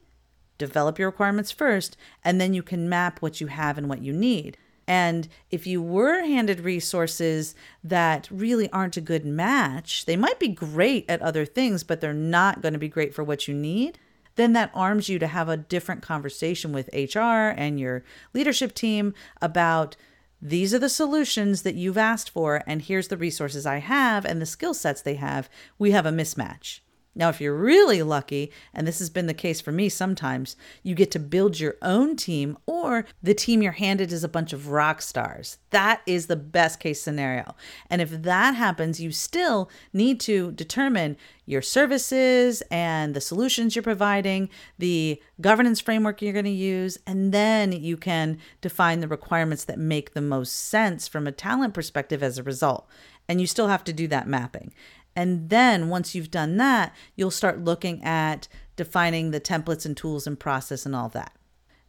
Develop 0.57 0.99
your 0.99 1.09
requirements 1.09 1.51
first, 1.51 1.97
and 2.23 2.39
then 2.39 2.53
you 2.53 2.63
can 2.63 2.89
map 2.89 3.21
what 3.21 3.41
you 3.41 3.47
have 3.47 3.77
and 3.77 3.89
what 3.89 4.01
you 4.01 4.13
need. 4.13 4.57
And 4.87 5.29
if 5.49 5.65
you 5.65 5.81
were 5.81 6.21
handed 6.21 6.59
resources 6.59 7.55
that 7.83 8.27
really 8.29 8.69
aren't 8.71 8.97
a 8.97 9.01
good 9.01 9.25
match, 9.25 10.05
they 10.05 10.17
might 10.17 10.39
be 10.39 10.49
great 10.49 11.05
at 11.09 11.21
other 11.21 11.45
things, 11.45 11.83
but 11.83 12.01
they're 12.01 12.13
not 12.13 12.61
going 12.61 12.73
to 12.73 12.79
be 12.79 12.89
great 12.89 13.13
for 13.13 13.23
what 13.23 13.47
you 13.47 13.53
need, 13.53 13.97
then 14.35 14.53
that 14.53 14.71
arms 14.73 15.09
you 15.09 15.19
to 15.19 15.27
have 15.27 15.47
a 15.47 15.57
different 15.57 16.01
conversation 16.01 16.73
with 16.73 16.89
HR 16.93 17.53
and 17.55 17.79
your 17.79 18.03
leadership 18.33 18.73
team 18.73 19.13
about 19.41 19.95
these 20.41 20.73
are 20.73 20.79
the 20.79 20.89
solutions 20.89 21.61
that 21.61 21.75
you've 21.75 21.97
asked 21.97 22.29
for, 22.29 22.61
and 22.67 22.81
here's 22.81 23.07
the 23.07 23.15
resources 23.15 23.65
I 23.65 23.77
have 23.77 24.25
and 24.25 24.41
the 24.41 24.45
skill 24.45 24.73
sets 24.73 25.01
they 25.01 25.15
have. 25.15 25.49
We 25.79 25.91
have 25.91 26.05
a 26.05 26.11
mismatch. 26.11 26.81
Now, 27.15 27.29
if 27.29 27.39
you're 27.39 27.55
really 27.55 28.01
lucky, 28.01 28.51
and 28.73 28.87
this 28.87 28.99
has 28.99 29.09
been 29.09 29.27
the 29.27 29.33
case 29.33 29.61
for 29.61 29.71
me 29.71 29.87
sometimes, 29.87 30.55
you 30.81 30.95
get 30.95 31.11
to 31.11 31.19
build 31.19 31.59
your 31.59 31.75
own 31.81 32.15
team, 32.15 32.57
or 32.65 33.05
the 33.21 33.35
team 33.35 33.61
you're 33.61 33.73
handed 33.73 34.11
is 34.11 34.23
a 34.23 34.29
bunch 34.29 34.51
of 34.51 34.69
rock 34.69 35.01
stars. 35.01 35.59
That 35.69 36.01
is 36.07 36.25
the 36.27 36.35
best 36.35 36.79
case 36.79 37.01
scenario. 37.01 37.55
And 37.89 38.01
if 38.01 38.09
that 38.23 38.55
happens, 38.55 38.99
you 38.99 39.11
still 39.11 39.69
need 39.93 40.19
to 40.21 40.51
determine 40.53 41.17
your 41.45 41.61
services 41.61 42.63
and 42.71 43.13
the 43.13 43.21
solutions 43.21 43.75
you're 43.75 43.83
providing, 43.83 44.49
the 44.79 45.21
governance 45.41 45.79
framework 45.79 46.21
you're 46.21 46.33
going 46.33 46.45
to 46.45 46.51
use, 46.51 46.97
and 47.05 47.31
then 47.31 47.71
you 47.71 47.97
can 47.97 48.39
define 48.61 49.01
the 49.01 49.07
requirements 49.07 49.65
that 49.65 49.77
make 49.77 50.13
the 50.13 50.21
most 50.21 50.53
sense 50.53 51.07
from 51.07 51.27
a 51.27 51.31
talent 51.31 51.73
perspective 51.73 52.23
as 52.23 52.37
a 52.37 52.43
result. 52.43 52.87
And 53.27 53.39
you 53.39 53.47
still 53.47 53.67
have 53.67 53.83
to 53.85 53.93
do 53.93 54.07
that 54.09 54.27
mapping. 54.27 54.73
And 55.15 55.49
then 55.49 55.89
once 55.89 56.15
you've 56.15 56.31
done 56.31 56.57
that, 56.57 56.93
you'll 57.15 57.31
start 57.31 57.63
looking 57.63 58.03
at 58.03 58.47
defining 58.75 59.31
the 59.31 59.41
templates 59.41 59.85
and 59.85 59.95
tools 59.95 60.25
and 60.25 60.39
process 60.39 60.85
and 60.85 60.95
all 60.95 61.09
that. 61.09 61.33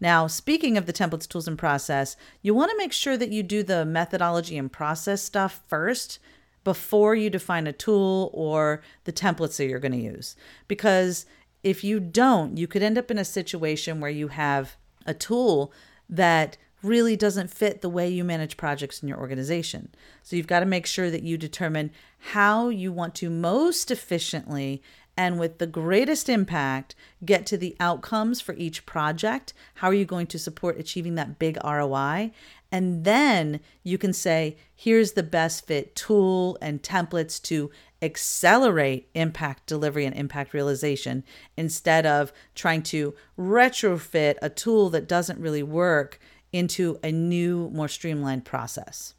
Now, 0.01 0.27
speaking 0.27 0.77
of 0.77 0.87
the 0.87 0.93
templates, 0.93 1.27
tools, 1.27 1.49
and 1.49 1.59
process, 1.59 2.17
you 2.43 2.53
want 2.53 2.71
to 2.71 2.77
make 2.77 2.93
sure 2.93 3.17
that 3.17 3.31
you 3.31 3.43
do 3.43 3.63
the 3.63 3.85
methodology 3.85 4.59
and 4.59 4.71
process 4.71 5.23
stuff 5.23 5.63
first 5.67 6.19
before 6.63 7.15
you 7.15 7.31
define 7.31 7.67
a 7.67 7.73
tool 7.73 8.31
or 8.35 8.83
the 9.05 9.13
templates 9.13 9.57
that 9.57 9.67
you're 9.67 9.79
going 9.79 9.93
to 9.93 9.99
use. 9.99 10.37
Because 10.69 11.27
if 11.63 11.85
you 11.85 12.01
don't, 12.01 12.59
you 12.59 12.67
could 12.67 12.83
end 12.83 12.99
up 12.99 13.11
in 13.11 13.19
a 13.19 13.25
situation 13.25 14.01
where 14.01 14.11
you 14.11 14.29
have 14.29 14.77
a 15.07 15.15
tool 15.15 15.73
that 16.09 16.57
really 16.85 17.17
doesn't 17.17 17.51
fit 17.51 17.81
the 17.81 17.89
way 17.89 18.09
you 18.09 18.23
manage 18.23 18.57
projects 18.57 19.03
in 19.03 19.09
your 19.09 19.19
organization. 19.19 19.89
So 20.23 20.37
you've 20.37 20.47
got 20.47 20.61
to 20.61 20.67
make 20.67 20.87
sure 20.87 21.11
that 21.11 21.23
you 21.23 21.39
determine 21.39 21.91
how 22.19 22.69
you 22.69 22.93
want 22.93 23.15
to 23.17 23.31
most 23.31 23.91
efficiently 23.91 24.83
and 25.17 25.39
with 25.39 25.59
the 25.59 25.67
greatest 25.67 26.29
impact 26.29 26.95
get 27.25 27.47
to 27.47 27.57
the 27.57 27.77
outcomes 27.79 28.41
for 28.41 28.55
each 28.55 28.85
project. 28.85 29.55
How 29.75 29.89
are 29.89 29.95
you 29.95 30.05
going 30.05 30.27
to 30.29 30.39
support 30.39 30.79
achieving 30.79 31.15
that 31.15 31.39
big 31.39 31.57
ROI? 31.65 32.33
And 32.73 33.05
then 33.05 33.61
you 33.85 33.99
can 33.99 34.13
say, 34.13 34.57
here's 34.75 35.13
the 35.13 35.23
best 35.23 35.67
fit 35.67 35.95
tool 35.95 36.59
and 36.61 36.83
templates 36.83 37.41
to 37.43 37.71
accelerate 38.03 39.09
impact 39.15 39.67
delivery 39.67 40.05
and 40.05 40.17
impact 40.17 40.53
realization 40.53 41.25
instead 41.57 42.05
of 42.05 42.33
trying 42.55 42.83
to 42.83 43.15
retrofit 43.39 44.35
a 44.43 44.51
tool 44.51 44.91
that 44.91 45.09
doesn't 45.09 45.39
really 45.39 45.63
work 45.63 46.19
into 46.55 46.99
a 47.03 47.11
new, 47.11 47.69
more 47.71 47.89
streamlined 47.89 48.45
process. 48.45 49.15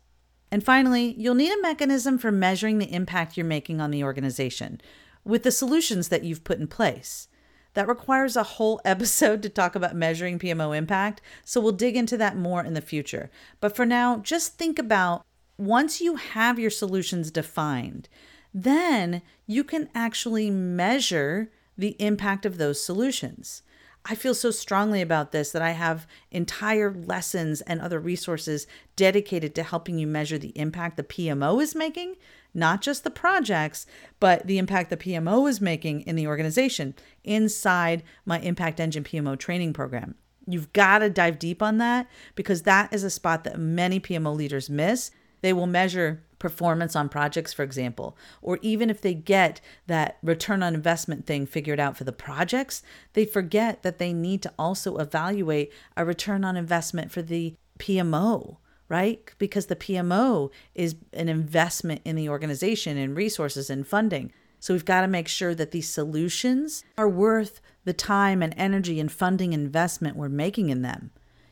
And 0.51 0.63
finally, 0.63 1.13
you'll 1.17 1.35
need 1.35 1.51
a 1.51 1.61
mechanism 1.61 2.17
for 2.17 2.31
measuring 2.31 2.77
the 2.77 2.93
impact 2.93 3.35
you're 3.35 3.45
making 3.45 3.81
on 3.81 3.91
the 3.91 4.03
organization 4.03 4.79
with 5.25 5.43
the 5.43 5.51
solutions 5.51 6.07
that 6.07 6.23
you've 6.23 6.45
put 6.45 6.59
in 6.59 6.67
place. 6.67 7.27
That 7.73 7.89
requires 7.89 8.37
a 8.37 8.43
whole 8.43 8.79
episode 8.85 9.43
to 9.43 9.49
talk 9.49 9.75
about 9.75 9.95
measuring 9.95 10.39
PMO 10.39 10.75
impact, 10.75 11.21
so 11.43 11.59
we'll 11.59 11.73
dig 11.73 11.97
into 11.97 12.15
that 12.17 12.37
more 12.37 12.63
in 12.63 12.73
the 12.73 12.81
future. 12.81 13.29
But 13.59 13.75
for 13.75 13.85
now, 13.85 14.17
just 14.19 14.57
think 14.57 14.79
about 14.79 15.25
once 15.57 15.99
you 15.99 16.15
have 16.15 16.57
your 16.57 16.69
solutions 16.69 17.31
defined, 17.31 18.07
then 18.53 19.21
you 19.45 19.65
can 19.65 19.89
actually 19.93 20.49
measure 20.49 21.51
the 21.77 21.97
impact 21.99 22.45
of 22.45 22.57
those 22.57 22.81
solutions. 22.81 23.61
I 24.07 24.13
feel 24.13 24.35
so 24.35 24.51
strongly 24.51 25.01
about 25.01 25.31
this 25.31 25.51
that 25.51 25.63
I 25.63 25.71
have 25.71 26.05
entire 26.29 26.93
lessons 26.93 27.61
and 27.61 27.81
other 27.81 27.99
resources 27.99 28.67
dedicated 28.95 29.55
to 29.55 29.63
helping 29.63 29.97
you 29.97 30.05
measure 30.05 30.37
the 30.37 30.57
impact 30.57 30.95
the 30.95 31.03
PMO 31.03 31.59
is 31.61 31.73
making, 31.73 32.15
not 32.53 32.81
just 32.81 33.03
the 33.03 33.09
projects, 33.09 33.87
but 34.19 34.45
the 34.45 34.59
impact 34.59 34.91
the 34.91 34.97
PMO 34.97 35.49
is 35.49 35.59
making 35.59 36.01
in 36.01 36.15
the 36.15 36.27
organization 36.27 36.93
inside 37.23 38.03
my 38.25 38.39
Impact 38.39 38.79
Engine 38.79 39.03
PMO 39.03 39.39
training 39.39 39.73
program. 39.73 40.13
You've 40.45 40.71
got 40.71 40.99
to 40.99 41.09
dive 41.09 41.39
deep 41.39 41.63
on 41.63 41.79
that 41.79 42.07
because 42.35 42.61
that 42.61 42.93
is 42.93 43.03
a 43.03 43.09
spot 43.09 43.43
that 43.43 43.57
many 43.57 43.99
PMO 43.99 44.35
leaders 44.35 44.69
miss. 44.69 45.09
They 45.41 45.51
will 45.51 45.65
measure 45.65 46.23
performance 46.39 46.95
on 46.95 47.09
projects, 47.09 47.53
for 47.53 47.63
example, 47.63 48.17
or 48.41 48.59
even 48.61 48.89
if 48.89 49.01
they 49.01 49.13
get 49.13 49.61
that 49.87 50.17
return 50.21 50.61
on 50.63 50.73
investment 50.73 51.25
thing 51.25 51.45
figured 51.45 51.79
out 51.79 51.97
for 51.97 52.03
the 52.03 52.11
projects, 52.11 52.83
they 53.13 53.25
forget 53.25 53.83
that 53.83 53.99
they 53.99 54.13
need 54.13 54.41
to 54.41 54.53
also 54.59 54.97
evaluate 54.97 55.71
a 55.95 56.05
return 56.05 56.43
on 56.43 56.57
investment 56.57 57.11
for 57.11 57.21
the 57.21 57.55
PMO, 57.79 58.57
right? 58.89 59.31
Because 59.37 59.67
the 59.67 59.75
PMO 59.75 60.51
is 60.73 60.95
an 61.13 61.29
investment 61.29 62.01
in 62.05 62.15
the 62.15 62.29
organization 62.29 62.97
and 62.97 63.15
resources 63.15 63.69
and 63.69 63.87
funding. 63.87 64.31
So 64.59 64.73
we've 64.73 64.85
got 64.85 65.01
to 65.01 65.07
make 65.07 65.27
sure 65.27 65.53
that 65.53 65.71
these 65.71 65.89
solutions 65.89 66.83
are 66.97 67.09
worth 67.09 67.61
the 67.83 67.93
time 67.93 68.41
and 68.41 68.53
energy 68.57 68.99
and 68.99 69.11
funding 69.11 69.53
investment 69.53 70.17
we're 70.17 70.29
making 70.29 70.69
in 70.69 70.81
them. 70.81 71.11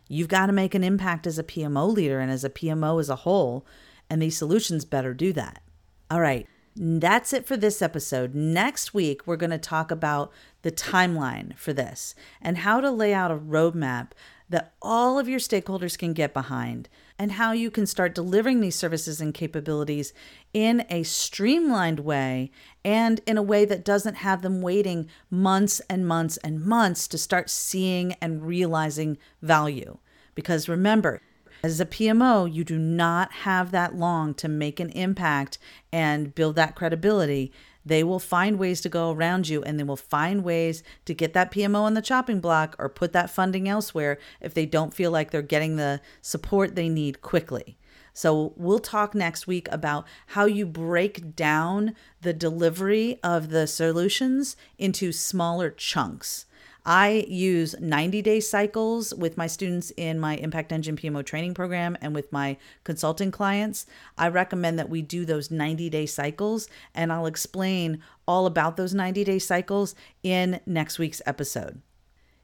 You've 0.10 0.28
got 0.28 0.48
to 0.48 0.52
make 0.52 0.76
an 0.76 0.84
impact 0.84 1.28
as 1.28 1.40
a 1.40 1.44
PMO 1.44 1.94
leader 1.94 2.20
and 2.20 2.32
as 2.32 2.44
a 2.44 2.50
PMO 2.50 3.00
as 3.00 3.10
a 3.10 3.18
whole 3.18 3.66
and 4.14 4.22
these 4.22 4.38
solutions 4.38 4.86
better 4.86 5.12
do 5.12 5.34
that. 5.34 5.64
All 6.12 6.22
right, 6.22 6.46
that's 6.76 7.34
it 7.34 7.48
for 7.48 7.58
this 7.58 7.82
episode. 7.82 8.36
Next 8.36 8.94
week, 8.94 9.26
we're 9.26 9.38
going 9.38 9.50
to 9.50 9.58
talk 9.58 9.90
about 9.90 10.32
the 10.62 10.72
timeline 10.72 11.58
for 11.58 11.74
this 11.74 12.14
and 12.40 12.60
how 12.60 12.80
to 12.80 12.92
lay 12.92 13.12
out 13.12 13.32
a 13.32 13.36
roadmap 13.36 14.12
that 14.48 14.76
all 14.84 15.18
of 15.18 15.28
your 15.28 15.40
stakeholders 15.40 15.98
can 15.98 16.14
get 16.14 16.32
behind 16.32 16.90
and 17.18 17.32
how 17.32 17.54
you 17.54 17.72
can 17.72 17.88
start 17.88 18.14
delivering 18.14 18.62
these 18.62 18.76
services 18.76 19.20
and 19.20 19.34
capabilities 19.34 20.14
in 20.54 20.86
a 20.92 21.02
streamlined 21.02 22.02
way 22.02 22.52
and 22.86 23.20
in 23.26 23.36
a 23.36 23.42
way 23.42 23.66
that 23.66 23.84
doesn't 23.84 24.18
have 24.18 24.44
them 24.44 24.62
waiting 24.62 25.08
months 25.32 25.82
and 25.90 26.08
months 26.08 26.38
and 26.44 26.64
months 26.64 27.08
to 27.08 27.18
start 27.18 27.50
seeing 27.50 28.14
and 28.22 28.46
realizing 28.46 29.18
value. 29.42 29.98
Because 30.36 30.70
remember, 30.70 31.20
as 31.64 31.80
a 31.80 31.86
PMO, 31.86 32.54
you 32.54 32.66
do 32.66 32.78
not 32.78 33.32
have 33.32 33.72
that 33.72 33.96
long 33.96 34.34
to 34.34 34.50
make 34.50 34.82
an 34.82 34.90
impact 34.90 35.58
and 35.94 36.36
build 36.36 36.58
that 36.58 36.76
credibility. 36.76 37.54
They 37.86 38.04
will 38.04 38.20
find 38.20 38.60
ways 38.60 38.82
to 38.82 38.90
go 38.90 39.12
around 39.12 39.48
you 39.48 39.64
and 39.64 39.80
they 39.80 39.84
will 39.84 39.96
find 39.96 40.44
ways 40.44 40.84
to 41.06 41.14
get 41.14 41.32
that 41.34 41.54
PMO 41.54 41.80
on 41.80 41.94
the 41.94 42.02
chopping 42.02 42.42
block 42.42 42.76
or 42.78 42.90
put 42.90 43.14
that 43.14 43.30
funding 43.30 43.70
elsewhere 43.70 44.20
if 44.42 44.54
they 44.54 44.66
don't 44.66 44.94
feel 44.94 45.10
like 45.10 45.32
they're 45.32 45.42
getting 45.42 45.78
the 45.78 46.02
support 46.22 46.76
they 46.76 46.90
need 46.90 47.22
quickly. 47.22 47.78
So, 48.16 48.54
we'll 48.58 48.78
talk 48.78 49.16
next 49.16 49.48
week 49.48 49.68
about 49.72 50.06
how 50.28 50.46
you 50.46 50.68
break 50.68 51.36
down 51.36 51.96
the 52.22 52.34
delivery 52.34 53.20
of 53.24 53.50
the 53.50 53.66
solutions 53.66 54.56
into 54.78 55.12
smaller 55.12 55.72
chunks. 55.72 56.46
I 56.86 57.26
use 57.30 57.76
90 57.80 58.22
day 58.22 58.40
cycles 58.42 59.14
with 59.14 59.38
my 59.38 59.48
students 59.48 59.92
in 59.96 60.20
my 60.20 60.36
Impact 60.36 60.72
Engine 60.74 60.98
PMO 60.98 61.26
training 61.26 61.54
program 61.54 61.98
and 62.02 62.14
with 62.14 62.32
my 62.34 62.58
consulting 62.84 63.32
clients. 63.32 63.86
I 64.18 64.28
recommend 64.28 64.78
that 64.80 64.90
we 64.90 65.02
do 65.02 65.24
those 65.26 65.50
90 65.50 65.90
day 65.90 66.06
cycles, 66.06 66.68
and 66.94 67.14
I'll 67.14 67.26
explain 67.26 68.04
all 68.28 68.46
about 68.46 68.76
those 68.76 68.94
90 68.94 69.24
day 69.24 69.40
cycles 69.40 69.96
in 70.24 70.60
next 70.66 71.00
week's 71.00 71.22
episode. 71.26 71.82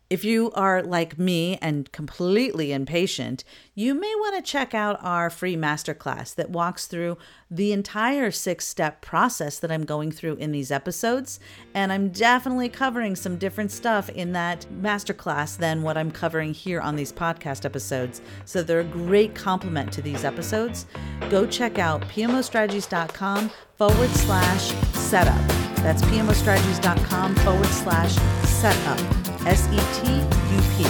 If 0.10 0.26
you 0.26 0.50
are 0.56 0.82
like 0.82 1.19
me 1.19 1.60
and 1.62 1.91
completely 1.91 2.72
impatient, 2.72 3.43
you 3.76 3.93
may 3.93 4.12
want 4.15 4.36
to 4.36 4.52
check 4.52 4.74
out 4.74 4.98
our 5.04 5.30
free 5.30 5.56
masterclass 5.56 6.34
that 6.34 6.50
walks 6.50 6.88
through 6.88 7.19
the 7.52 7.72
entire 7.72 8.32
six 8.32 8.67
step 8.67 9.02
process 9.02 9.60
that 9.60 9.72
I'm 9.72 9.86
going 9.86 10.12
through 10.12 10.38
in 10.38 10.52
these 10.52 10.72
episodes. 10.72 11.39
And 11.76 11.93
I'm 11.93 12.10
definitely 12.10 12.69
covering 12.69 13.15
some 13.15 13.38
different 13.38 13.72
stuff 13.72 14.10
in 14.10 14.32
that 14.32 14.65
masterclass 14.74 15.56
than 15.56 15.84
what 15.84 15.95
I'm 15.95 16.10
covering 16.10 16.56
here 16.56 16.82
on 16.82 16.95
these 16.95 17.13
podcast 17.13 17.63
episodes. 17.63 18.19
So 18.45 18.63
they're 18.63 18.80
a 18.80 18.86
great 18.86 19.36
complement 19.36 19.93
to 19.93 20.02
these 20.02 20.24
episodes. 20.24 20.88
Go 21.30 21.45
check 21.45 21.78
out 21.78 22.02
pmostrategies.com 22.02 23.52
forward 23.78 24.10
slash 24.10 24.74
setup. 24.95 25.48
That's 25.84 26.02
pmostrategies.com 26.02 27.36
forward 27.36 27.67
slash 27.67 28.15
setup. 28.48 29.28
S 29.45 29.67
E 29.67 29.80
T 30.02 30.12
U 30.17 30.62
P. 30.78 30.86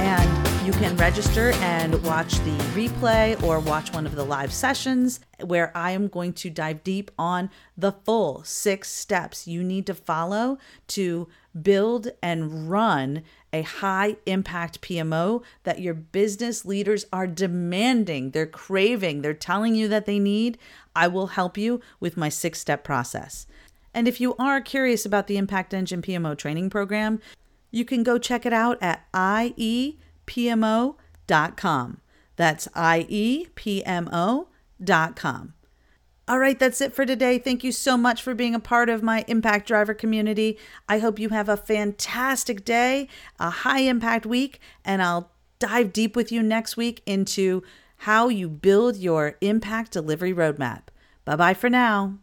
And 0.00 0.66
you 0.66 0.72
can 0.72 0.96
register 0.96 1.50
and 1.56 2.02
watch 2.04 2.38
the 2.40 2.56
replay 2.74 3.40
or 3.42 3.60
watch 3.60 3.92
one 3.92 4.06
of 4.06 4.14
the 4.14 4.24
live 4.24 4.52
sessions 4.52 5.20
where 5.44 5.70
I 5.76 5.90
am 5.90 6.08
going 6.08 6.32
to 6.34 6.50
dive 6.50 6.82
deep 6.84 7.10
on 7.18 7.50
the 7.76 7.92
full 7.92 8.42
six 8.44 8.88
steps 8.88 9.46
you 9.46 9.62
need 9.62 9.86
to 9.86 9.94
follow 9.94 10.58
to 10.88 11.28
build 11.60 12.08
and 12.22 12.70
run 12.70 13.22
a 13.52 13.62
high 13.62 14.16
impact 14.24 14.80
PMO 14.80 15.42
that 15.64 15.80
your 15.80 15.94
business 15.94 16.64
leaders 16.64 17.04
are 17.12 17.26
demanding, 17.26 18.30
they're 18.30 18.46
craving, 18.46 19.20
they're 19.20 19.34
telling 19.34 19.74
you 19.74 19.88
that 19.88 20.06
they 20.06 20.18
need. 20.18 20.56
I 20.96 21.08
will 21.08 21.28
help 21.28 21.58
you 21.58 21.80
with 22.00 22.16
my 22.16 22.28
six 22.28 22.60
step 22.60 22.84
process. 22.84 23.46
And 23.94 24.08
if 24.08 24.20
you 24.20 24.34
are 24.38 24.60
curious 24.60 25.04
about 25.04 25.26
the 25.26 25.36
Impact 25.36 25.74
Engine 25.74 26.00
PMO 26.00 26.36
training 26.36 26.70
program, 26.70 27.20
you 27.72 27.84
can 27.84 28.04
go 28.04 28.18
check 28.18 28.46
it 28.46 28.52
out 28.52 28.80
at 28.80 29.10
iepmo.com. 29.12 29.66
That's 32.36 32.68
iepmo.com. 32.68 34.44
All 36.28 36.38
right, 36.38 36.58
that's 36.58 36.80
it 36.80 36.94
for 36.94 37.04
today. 37.04 37.38
Thank 37.38 37.64
you 37.64 37.72
so 37.72 37.96
much 37.96 38.22
for 38.22 38.32
being 38.32 38.54
a 38.54 38.60
part 38.60 38.88
of 38.88 39.02
my 39.02 39.24
Impact 39.26 39.66
Driver 39.66 39.92
community. 39.92 40.56
I 40.88 41.00
hope 41.00 41.18
you 41.18 41.30
have 41.30 41.48
a 41.48 41.56
fantastic 41.56 42.64
day, 42.64 43.08
a 43.40 43.50
high 43.50 43.80
impact 43.80 44.24
week, 44.24 44.60
and 44.84 45.02
I'll 45.02 45.32
dive 45.58 45.92
deep 45.92 46.14
with 46.14 46.30
you 46.30 46.42
next 46.42 46.76
week 46.76 47.02
into 47.06 47.64
how 47.98 48.28
you 48.28 48.48
build 48.48 48.96
your 48.96 49.36
impact 49.40 49.92
delivery 49.92 50.32
roadmap. 50.32 50.82
Bye 51.24 51.36
bye 51.36 51.54
for 51.54 51.68
now. 51.68 52.18